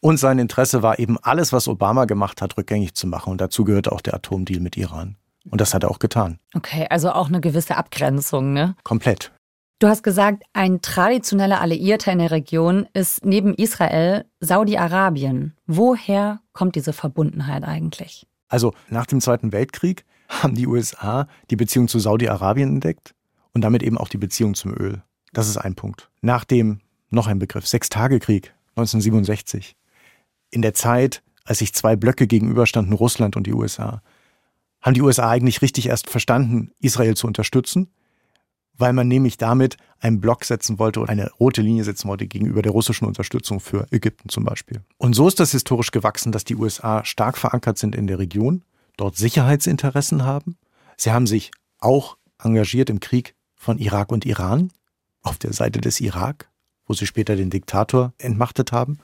Und 0.00 0.16
sein 0.16 0.38
Interesse 0.38 0.82
war 0.82 0.98
eben 0.98 1.18
alles, 1.18 1.52
was 1.52 1.68
Obama 1.68 2.06
gemacht 2.06 2.40
hat, 2.40 2.56
rückgängig 2.56 2.94
zu 2.94 3.06
machen 3.06 3.30
und 3.30 3.40
dazu 3.40 3.64
gehört 3.64 3.92
auch 3.92 4.00
der 4.00 4.14
Atomdeal 4.14 4.60
mit 4.60 4.76
Iran. 4.76 5.16
Und 5.48 5.60
das 5.60 5.74
hat 5.74 5.84
er 5.84 5.90
auch 5.90 5.98
getan. 5.98 6.38
Okay, 6.54 6.86
also 6.90 7.12
auch 7.12 7.28
eine 7.28 7.40
gewisse 7.40 7.76
Abgrenzung, 7.76 8.52
ne? 8.52 8.74
Komplett. 8.82 9.32
Du 9.80 9.88
hast 9.88 10.02
gesagt, 10.02 10.42
ein 10.52 10.82
traditioneller 10.82 11.62
Alliierter 11.62 12.12
in 12.12 12.18
der 12.18 12.30
Region 12.30 12.86
ist 12.92 13.24
neben 13.24 13.54
Israel 13.54 14.26
Saudi-Arabien. 14.40 15.56
Woher 15.66 16.40
kommt 16.52 16.76
diese 16.76 16.92
Verbundenheit 16.92 17.64
eigentlich? 17.64 18.26
Also 18.48 18.74
nach 18.90 19.06
dem 19.06 19.22
Zweiten 19.22 19.52
Weltkrieg 19.52 20.04
haben 20.28 20.54
die 20.54 20.66
USA 20.66 21.26
die 21.48 21.56
Beziehung 21.56 21.88
zu 21.88 21.98
Saudi-Arabien 21.98 22.68
entdeckt 22.68 23.14
und 23.54 23.62
damit 23.62 23.82
eben 23.82 23.96
auch 23.96 24.08
die 24.08 24.18
Beziehung 24.18 24.52
zum 24.54 24.74
Öl. 24.74 25.02
Das 25.32 25.48
ist 25.48 25.56
ein 25.56 25.76
Punkt. 25.76 26.10
Nach 26.20 26.44
dem, 26.44 26.80
noch 27.08 27.26
ein 27.26 27.38
Begriff, 27.38 27.66
Sechstagekrieg 27.66 28.52
1967, 28.76 29.76
in 30.50 30.60
der 30.60 30.74
Zeit, 30.74 31.22
als 31.46 31.60
sich 31.60 31.72
zwei 31.72 31.96
Blöcke 31.96 32.26
gegenüberstanden, 32.26 32.92
Russland 32.92 33.34
und 33.34 33.46
die 33.46 33.54
USA, 33.54 34.02
haben 34.82 34.92
die 34.92 35.02
USA 35.02 35.30
eigentlich 35.30 35.62
richtig 35.62 35.86
erst 35.86 36.10
verstanden, 36.10 36.70
Israel 36.80 37.16
zu 37.16 37.26
unterstützen 37.26 37.88
weil 38.80 38.92
man 38.92 39.08
nämlich 39.08 39.36
damit 39.36 39.76
einen 40.00 40.20
Block 40.20 40.44
setzen 40.44 40.78
wollte 40.78 41.00
oder 41.00 41.10
eine 41.10 41.30
rote 41.32 41.62
Linie 41.62 41.84
setzen 41.84 42.08
wollte 42.08 42.26
gegenüber 42.26 42.62
der 42.62 42.72
russischen 42.72 43.06
Unterstützung 43.06 43.60
für 43.60 43.86
Ägypten 43.90 44.28
zum 44.28 44.44
Beispiel. 44.44 44.82
Und 44.98 45.14
so 45.14 45.28
ist 45.28 45.40
das 45.40 45.52
historisch 45.52 45.90
gewachsen, 45.90 46.32
dass 46.32 46.44
die 46.44 46.56
USA 46.56 47.04
stark 47.04 47.36
verankert 47.36 47.78
sind 47.78 47.94
in 47.94 48.06
der 48.06 48.18
Region, 48.18 48.62
dort 48.96 49.16
Sicherheitsinteressen 49.16 50.24
haben. 50.24 50.56
Sie 50.96 51.12
haben 51.12 51.26
sich 51.26 51.50
auch 51.78 52.16
engagiert 52.42 52.90
im 52.90 53.00
Krieg 53.00 53.34
von 53.54 53.78
Irak 53.78 54.10
und 54.10 54.24
Iran 54.24 54.70
auf 55.22 55.38
der 55.38 55.52
Seite 55.52 55.80
des 55.80 56.00
Irak, 56.00 56.50
wo 56.86 56.94
sie 56.94 57.06
später 57.06 57.36
den 57.36 57.50
Diktator 57.50 58.14
entmachtet 58.18 58.72
haben. 58.72 58.98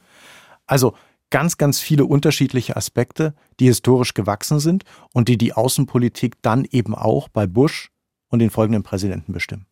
Also 0.66 0.94
ganz, 1.30 1.58
ganz 1.58 1.80
viele 1.80 2.04
unterschiedliche 2.04 2.76
Aspekte, 2.76 3.34
die 3.60 3.66
historisch 3.66 4.14
gewachsen 4.14 4.60
sind 4.60 4.84
und 5.12 5.28
die 5.28 5.38
die 5.38 5.52
Außenpolitik 5.52 6.40
dann 6.42 6.64
eben 6.64 6.94
auch 6.94 7.28
bei 7.28 7.46
Bush 7.46 7.90
und 8.30 8.38
den 8.40 8.50
folgenden 8.50 8.82
Präsidenten 8.82 9.32
bestimmen. 9.32 9.66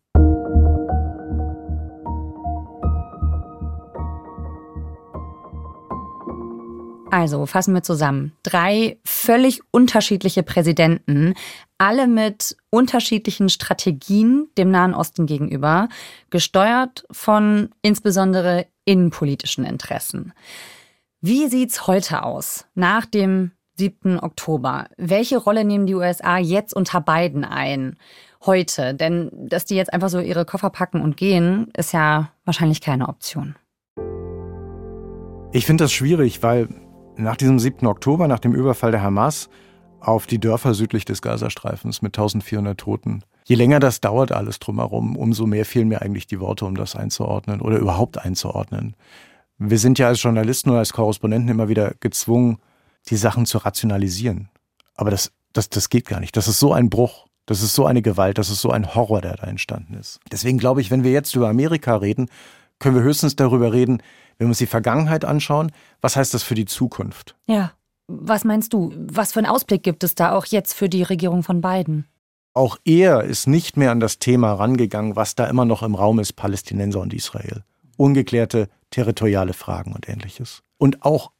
Also 7.14 7.46
fassen 7.46 7.74
wir 7.74 7.84
zusammen. 7.84 8.32
Drei 8.42 8.98
völlig 9.04 9.60
unterschiedliche 9.70 10.42
Präsidenten, 10.42 11.34
alle 11.78 12.08
mit 12.08 12.56
unterschiedlichen 12.70 13.48
Strategien 13.50 14.48
dem 14.58 14.72
Nahen 14.72 14.94
Osten 14.94 15.26
gegenüber, 15.26 15.88
gesteuert 16.30 17.04
von 17.12 17.70
insbesondere 17.82 18.66
innenpolitischen 18.84 19.64
Interessen. 19.64 20.32
Wie 21.20 21.46
sieht's 21.46 21.86
heute 21.86 22.24
aus, 22.24 22.66
nach 22.74 23.06
dem 23.06 23.52
7. 23.76 24.18
Oktober? 24.18 24.88
Welche 24.96 25.38
Rolle 25.38 25.64
nehmen 25.64 25.86
die 25.86 25.94
USA 25.94 26.38
jetzt 26.38 26.74
unter 26.74 27.00
Biden 27.00 27.44
ein? 27.44 27.96
Heute? 28.46 28.94
Denn 28.94 29.30
dass 29.32 29.64
die 29.64 29.76
jetzt 29.76 29.92
einfach 29.92 30.08
so 30.08 30.20
ihre 30.20 30.44
Koffer 30.44 30.70
packen 30.70 31.00
und 31.00 31.16
gehen, 31.16 31.68
ist 31.76 31.92
ja 31.92 32.30
wahrscheinlich 32.44 32.80
keine 32.80 33.08
Option. 33.08 33.56
Ich 35.52 35.66
finde 35.66 35.84
das 35.84 35.92
schwierig, 35.92 36.42
weil 36.42 36.68
Nach 37.16 37.36
diesem 37.36 37.60
7. 37.60 37.86
Oktober, 37.86 38.26
nach 38.26 38.40
dem 38.40 38.54
Überfall 38.54 38.90
der 38.90 39.02
Hamas 39.02 39.48
auf 40.00 40.26
die 40.26 40.40
Dörfer 40.40 40.74
südlich 40.74 41.04
des 41.04 41.22
Gazastreifens 41.22 42.02
mit 42.02 42.18
1400 42.18 42.76
Toten, 42.76 43.22
je 43.44 43.54
länger 43.54 43.78
das 43.78 44.00
dauert 44.00 44.32
alles 44.32 44.58
drumherum, 44.58 45.16
umso 45.16 45.46
mehr 45.46 45.64
fehlen 45.64 45.88
mir 45.88 46.02
eigentlich 46.02 46.26
die 46.26 46.40
Worte, 46.40 46.64
um 46.64 46.74
das 46.74 46.96
einzuordnen 46.96 47.60
oder 47.60 47.78
überhaupt 47.78 48.18
einzuordnen. 48.18 48.96
Wir 49.58 49.78
sind 49.78 50.00
ja 50.00 50.08
als 50.08 50.22
Journalisten 50.22 50.70
oder 50.70 50.80
als 50.80 50.92
Korrespondenten 50.92 51.48
immer 51.48 51.68
wieder 51.68 51.94
gezwungen, 52.00 52.58
die 53.08 53.16
Sachen 53.16 53.46
zu 53.46 53.58
rationalisieren. 53.58 54.48
Aber 54.96 55.10
das, 55.10 55.30
das, 55.52 55.68
das 55.68 55.88
geht 55.88 56.06
gar 56.06 56.18
nicht. 56.18 56.36
Das 56.36 56.48
ist 56.48 56.58
so 56.58 56.72
ein 56.72 56.90
Bruch. 56.90 57.26
Das 57.46 57.62
ist 57.62 57.74
so 57.74 57.86
eine 57.86 58.02
Gewalt. 58.02 58.38
Das 58.38 58.50
ist 58.50 58.60
so 58.60 58.70
ein 58.70 58.94
Horror, 58.94 59.20
der 59.20 59.36
da 59.36 59.46
entstanden 59.46 59.94
ist. 59.94 60.20
Deswegen 60.30 60.58
glaube 60.58 60.80
ich, 60.80 60.90
wenn 60.90 61.04
wir 61.04 61.12
jetzt 61.12 61.34
über 61.34 61.48
Amerika 61.48 61.96
reden, 61.96 62.28
können 62.78 62.96
wir 62.96 63.02
höchstens 63.02 63.36
darüber 63.36 63.72
reden, 63.72 64.02
wenn 64.38 64.46
wir 64.46 64.50
uns 64.50 64.58
die 64.58 64.66
Vergangenheit 64.66 65.24
anschauen, 65.24 65.70
was 66.00 66.16
heißt 66.16 66.34
das 66.34 66.42
für 66.42 66.54
die 66.54 66.64
Zukunft? 66.64 67.36
Ja. 67.46 67.72
Was 68.06 68.44
meinst 68.44 68.74
du? 68.74 68.92
Was 68.96 69.32
für 69.32 69.38
einen 69.38 69.48
Ausblick 69.48 69.82
gibt 69.82 70.04
es 70.04 70.14
da 70.14 70.32
auch 70.32 70.44
jetzt 70.44 70.74
für 70.74 70.90
die 70.90 71.02
Regierung 71.02 71.42
von 71.42 71.62
Biden? 71.62 72.06
Auch 72.52 72.76
er 72.84 73.24
ist 73.24 73.46
nicht 73.46 73.78
mehr 73.78 73.90
an 73.90 73.98
das 73.98 74.18
Thema 74.18 74.52
rangegangen, 74.52 75.16
was 75.16 75.34
da 75.34 75.46
immer 75.46 75.64
noch 75.64 75.82
im 75.82 75.94
Raum 75.94 76.18
ist, 76.18 76.34
Palästinenser 76.34 77.00
und 77.00 77.14
Israel. 77.14 77.64
Ungeklärte 77.96 78.68
territoriale 78.90 79.54
Fragen 79.54 79.92
und 79.92 80.08
ähnliches. 80.08 80.62
Und 80.78 81.02
auch 81.02 81.32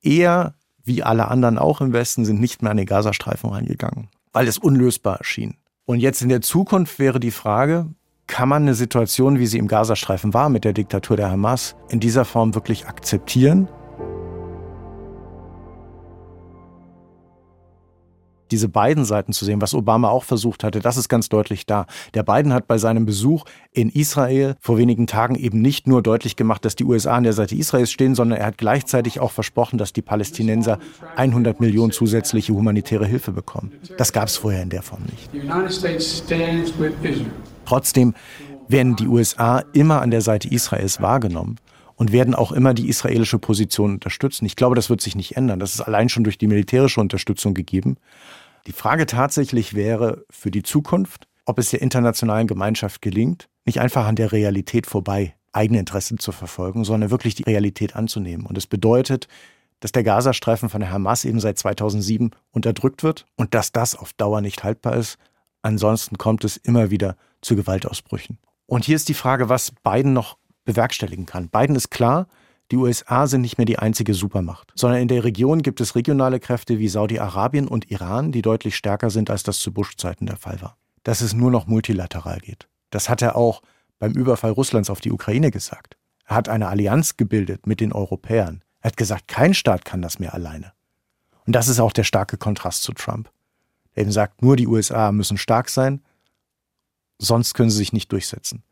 er, 0.00 0.54
wie 0.82 1.02
alle 1.02 1.28
anderen 1.28 1.58
auch 1.58 1.80
im 1.80 1.92
Westen, 1.92 2.24
sind 2.24 2.40
nicht 2.40 2.62
mehr 2.62 2.70
an 2.70 2.76
den 2.76 2.86
Gazastreifen 2.86 3.50
reingegangen, 3.50 4.08
weil 4.34 4.46
es 4.46 4.58
unlösbar 4.58 5.16
erschien. 5.16 5.56
Und 5.86 6.00
jetzt 6.00 6.20
in 6.20 6.28
der 6.28 6.42
Zukunft 6.42 6.98
wäre 6.98 7.20
die 7.20 7.30
Frage, 7.30 7.86
kann 8.26 8.48
man 8.48 8.62
eine 8.62 8.74
Situation, 8.74 9.38
wie 9.38 9.46
sie 9.46 9.58
im 9.58 9.68
Gazastreifen 9.68 10.34
war, 10.34 10.48
mit 10.48 10.64
der 10.64 10.72
Diktatur 10.72 11.16
der 11.16 11.30
Hamas, 11.30 11.76
in 11.88 12.00
dieser 12.00 12.24
Form 12.24 12.54
wirklich 12.54 12.86
akzeptieren? 12.86 13.68
Diese 18.54 18.68
beiden 18.68 19.04
Seiten 19.04 19.32
zu 19.32 19.44
sehen, 19.44 19.60
was 19.60 19.74
Obama 19.74 20.10
auch 20.10 20.22
versucht 20.22 20.62
hatte, 20.62 20.78
das 20.78 20.96
ist 20.96 21.08
ganz 21.08 21.28
deutlich 21.28 21.66
da. 21.66 21.86
Der 22.14 22.22
Biden 22.22 22.52
hat 22.52 22.68
bei 22.68 22.78
seinem 22.78 23.04
Besuch 23.04 23.44
in 23.72 23.90
Israel 23.90 24.54
vor 24.60 24.78
wenigen 24.78 25.08
Tagen 25.08 25.34
eben 25.34 25.60
nicht 25.60 25.88
nur 25.88 26.02
deutlich 26.02 26.36
gemacht, 26.36 26.64
dass 26.64 26.76
die 26.76 26.84
USA 26.84 27.16
an 27.16 27.24
der 27.24 27.32
Seite 27.32 27.56
Israels 27.56 27.90
stehen, 27.90 28.14
sondern 28.14 28.38
er 28.38 28.46
hat 28.46 28.56
gleichzeitig 28.56 29.18
auch 29.18 29.32
versprochen, 29.32 29.76
dass 29.76 29.92
die 29.92 30.02
Palästinenser 30.02 30.78
100 31.16 31.58
Millionen 31.58 31.90
zusätzliche 31.90 32.54
humanitäre 32.54 33.06
Hilfe 33.06 33.32
bekommen. 33.32 33.72
Das 33.98 34.12
gab 34.12 34.28
es 34.28 34.36
vorher 34.36 34.62
in 34.62 34.70
der 34.70 34.82
Form 34.82 35.02
nicht. 35.10 35.28
Trotzdem 37.64 38.14
werden 38.68 38.94
die 38.94 39.08
USA 39.08 39.64
immer 39.72 40.00
an 40.00 40.12
der 40.12 40.20
Seite 40.20 40.46
Israels 40.48 41.02
wahrgenommen 41.02 41.56
und 41.96 42.12
werden 42.12 42.36
auch 42.36 42.52
immer 42.52 42.72
die 42.72 42.88
israelische 42.88 43.40
Position 43.40 43.94
unterstützen. 43.94 44.46
Ich 44.46 44.54
glaube, 44.54 44.76
das 44.76 44.90
wird 44.90 45.00
sich 45.00 45.16
nicht 45.16 45.36
ändern. 45.36 45.58
Das 45.58 45.74
ist 45.74 45.80
allein 45.80 46.08
schon 46.08 46.22
durch 46.22 46.38
die 46.38 46.46
militärische 46.46 47.00
Unterstützung 47.00 47.52
gegeben. 47.52 47.96
Die 48.66 48.72
Frage 48.72 49.06
tatsächlich 49.06 49.74
wäre 49.74 50.24
für 50.30 50.50
die 50.50 50.62
Zukunft, 50.62 51.28
ob 51.44 51.58
es 51.58 51.70
der 51.70 51.82
internationalen 51.82 52.46
Gemeinschaft 52.46 53.02
gelingt, 53.02 53.48
nicht 53.64 53.80
einfach 53.80 54.06
an 54.06 54.16
der 54.16 54.32
Realität 54.32 54.86
vorbei 54.86 55.34
eigene 55.52 55.78
Interessen 55.78 56.18
zu 56.18 56.32
verfolgen, 56.32 56.84
sondern 56.84 57.10
wirklich 57.10 57.34
die 57.34 57.44
Realität 57.44 57.94
anzunehmen. 57.94 58.46
Und 58.46 58.58
es 58.58 58.66
bedeutet, 58.66 59.28
dass 59.80 59.92
der 59.92 60.02
Gazastreifen 60.02 60.68
von 60.68 60.80
der 60.80 60.90
Hamas 60.90 61.24
eben 61.24 61.40
seit 61.40 61.58
2007 61.58 62.30
unterdrückt 62.50 63.02
wird 63.02 63.26
und 63.36 63.54
dass 63.54 63.70
das 63.70 63.94
auf 63.94 64.12
Dauer 64.14 64.40
nicht 64.40 64.64
haltbar 64.64 64.96
ist. 64.96 65.18
Ansonsten 65.62 66.18
kommt 66.18 66.44
es 66.44 66.56
immer 66.56 66.90
wieder 66.90 67.16
zu 67.40 67.54
Gewaltausbrüchen. 67.56 68.38
Und 68.66 68.84
hier 68.84 68.96
ist 68.96 69.08
die 69.08 69.14
Frage, 69.14 69.48
was 69.48 69.72
Biden 69.82 70.12
noch 70.12 70.38
bewerkstelligen 70.64 71.26
kann. 71.26 71.48
Biden 71.50 71.76
ist 71.76 71.90
klar, 71.90 72.26
die 72.70 72.76
USA 72.76 73.26
sind 73.26 73.42
nicht 73.42 73.58
mehr 73.58 73.66
die 73.66 73.78
einzige 73.78 74.14
Supermacht, 74.14 74.72
sondern 74.74 75.00
in 75.00 75.08
der 75.08 75.24
Region 75.24 75.62
gibt 75.62 75.80
es 75.80 75.94
regionale 75.94 76.40
Kräfte 76.40 76.78
wie 76.78 76.88
Saudi-Arabien 76.88 77.68
und 77.68 77.90
Iran, 77.90 78.32
die 78.32 78.42
deutlich 78.42 78.76
stärker 78.76 79.10
sind, 79.10 79.30
als 79.30 79.42
das 79.42 79.58
zu 79.58 79.72
Bush-Zeiten 79.72 80.26
der 80.26 80.36
Fall 80.36 80.60
war. 80.62 80.76
Dass 81.02 81.20
es 81.20 81.34
nur 81.34 81.50
noch 81.50 81.66
multilateral 81.66 82.38
geht. 82.38 82.68
Das 82.90 83.08
hat 83.08 83.20
er 83.20 83.36
auch 83.36 83.60
beim 83.98 84.12
Überfall 84.12 84.52
Russlands 84.52 84.90
auf 84.90 85.00
die 85.00 85.12
Ukraine 85.12 85.50
gesagt. 85.50 85.96
Er 86.26 86.36
hat 86.36 86.48
eine 86.48 86.68
Allianz 86.68 87.16
gebildet 87.16 87.66
mit 87.66 87.80
den 87.80 87.92
Europäern. 87.92 88.62
Er 88.80 88.88
hat 88.88 88.96
gesagt, 88.96 89.28
kein 89.28 89.52
Staat 89.52 89.84
kann 89.84 90.00
das 90.00 90.18
mehr 90.18 90.32
alleine. 90.32 90.72
Und 91.46 91.54
das 91.54 91.68
ist 91.68 91.80
auch 91.80 91.92
der 91.92 92.04
starke 92.04 92.38
Kontrast 92.38 92.82
zu 92.82 92.92
Trump. 92.92 93.30
Der 93.94 94.02
eben 94.02 94.12
sagt, 94.12 94.42
nur 94.42 94.56
die 94.56 94.66
USA 94.66 95.12
müssen 95.12 95.36
stark 95.36 95.68
sein, 95.68 96.02
sonst 97.18 97.54
können 97.54 97.70
sie 97.70 97.76
sich 97.76 97.92
nicht 97.92 98.10
durchsetzen. 98.10 98.62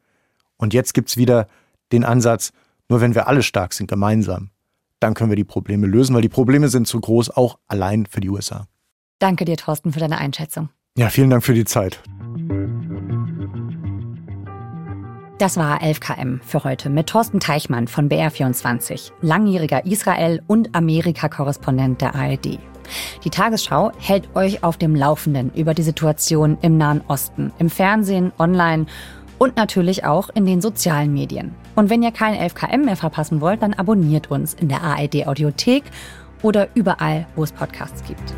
Und 0.56 0.74
jetzt 0.74 0.94
gibt 0.94 1.10
es 1.10 1.16
wieder 1.16 1.48
den 1.92 2.04
Ansatz, 2.04 2.52
nur 2.92 3.00
wenn 3.00 3.14
wir 3.14 3.26
alle 3.26 3.42
stark 3.42 3.72
sind, 3.72 3.86
gemeinsam, 3.86 4.50
dann 5.00 5.14
können 5.14 5.30
wir 5.30 5.36
die 5.36 5.44
Probleme 5.44 5.86
lösen, 5.86 6.14
weil 6.14 6.20
die 6.20 6.28
Probleme 6.28 6.68
sind 6.68 6.86
zu 6.86 7.00
groß, 7.00 7.30
auch 7.30 7.58
allein 7.66 8.04
für 8.04 8.20
die 8.20 8.28
USA. 8.28 8.66
Danke 9.18 9.46
dir, 9.46 9.56
Thorsten, 9.56 9.92
für 9.92 9.98
deine 9.98 10.18
Einschätzung. 10.18 10.68
Ja, 10.98 11.08
vielen 11.08 11.30
Dank 11.30 11.42
für 11.42 11.54
die 11.54 11.64
Zeit. 11.64 12.02
Das 15.38 15.56
war 15.56 15.80
11KM 15.80 16.42
für 16.42 16.64
heute 16.64 16.90
mit 16.90 17.06
Thorsten 17.06 17.40
Teichmann 17.40 17.88
von 17.88 18.10
BR24, 18.10 19.12
langjähriger 19.22 19.86
Israel- 19.86 20.42
und 20.46 20.74
Amerika-Korrespondent 20.74 22.02
der 22.02 22.14
ARD. 22.14 22.58
Die 23.24 23.30
Tagesschau 23.30 23.92
hält 23.96 24.36
euch 24.36 24.62
auf 24.62 24.76
dem 24.76 24.94
Laufenden 24.94 25.50
über 25.54 25.72
die 25.72 25.82
Situation 25.82 26.58
im 26.60 26.76
Nahen 26.76 27.00
Osten, 27.08 27.52
im 27.58 27.70
Fernsehen, 27.70 28.32
online 28.38 28.84
und 29.38 29.56
natürlich 29.56 30.04
auch 30.04 30.28
in 30.34 30.44
den 30.44 30.60
sozialen 30.60 31.14
Medien. 31.14 31.54
Und 31.74 31.90
wenn 31.90 32.02
ihr 32.02 32.12
kein 32.12 32.34
11KM 32.34 32.84
mehr 32.84 32.96
verpassen 32.96 33.40
wollt, 33.40 33.62
dann 33.62 33.74
abonniert 33.74 34.30
uns 34.30 34.54
in 34.54 34.68
der 34.68 34.82
ARD 34.82 35.26
Audiothek 35.26 35.84
oder 36.42 36.68
überall, 36.74 37.26
wo 37.36 37.44
es 37.44 37.52
Podcasts 37.52 38.02
gibt. 38.06 38.34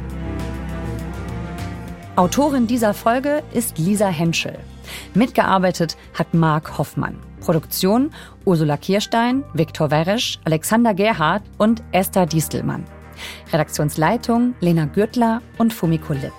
Autorin 2.17 2.69
dieser 2.69 2.95
Folge 2.95 3.43
ist 3.53 3.79
Lisa 3.79 4.07
Henschel. 4.07 4.57
Mitgearbeitet 5.15 5.97
hat 6.17 6.33
Marc 6.33 6.79
Hoffmann. 6.79 7.17
Produktion 7.41 8.11
Ursula 8.45 8.77
Kirstein, 8.77 9.43
Viktor 9.53 9.91
Weresch, 9.91 10.39
Alexander 10.45 10.95
Gerhardt 10.95 11.43
und 11.59 11.83
Esther 11.93 12.27
Distelmann. 12.27 12.85
Redaktionsleitung 13.53 14.55
Lena 14.61 14.87
Gürtler 14.87 15.43
und 15.59 15.73
Fumiko 15.73 16.13
Lipp. 16.13 16.33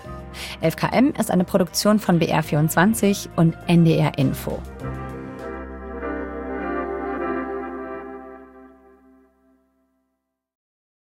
11KM 0.61 1.17
ist 1.19 1.31
eine 1.31 1.43
Produktion 1.43 1.99
von 1.99 2.19
BR24 2.19 3.29
und 3.35 3.55
NDR 3.67 4.17
Info. 4.17 4.59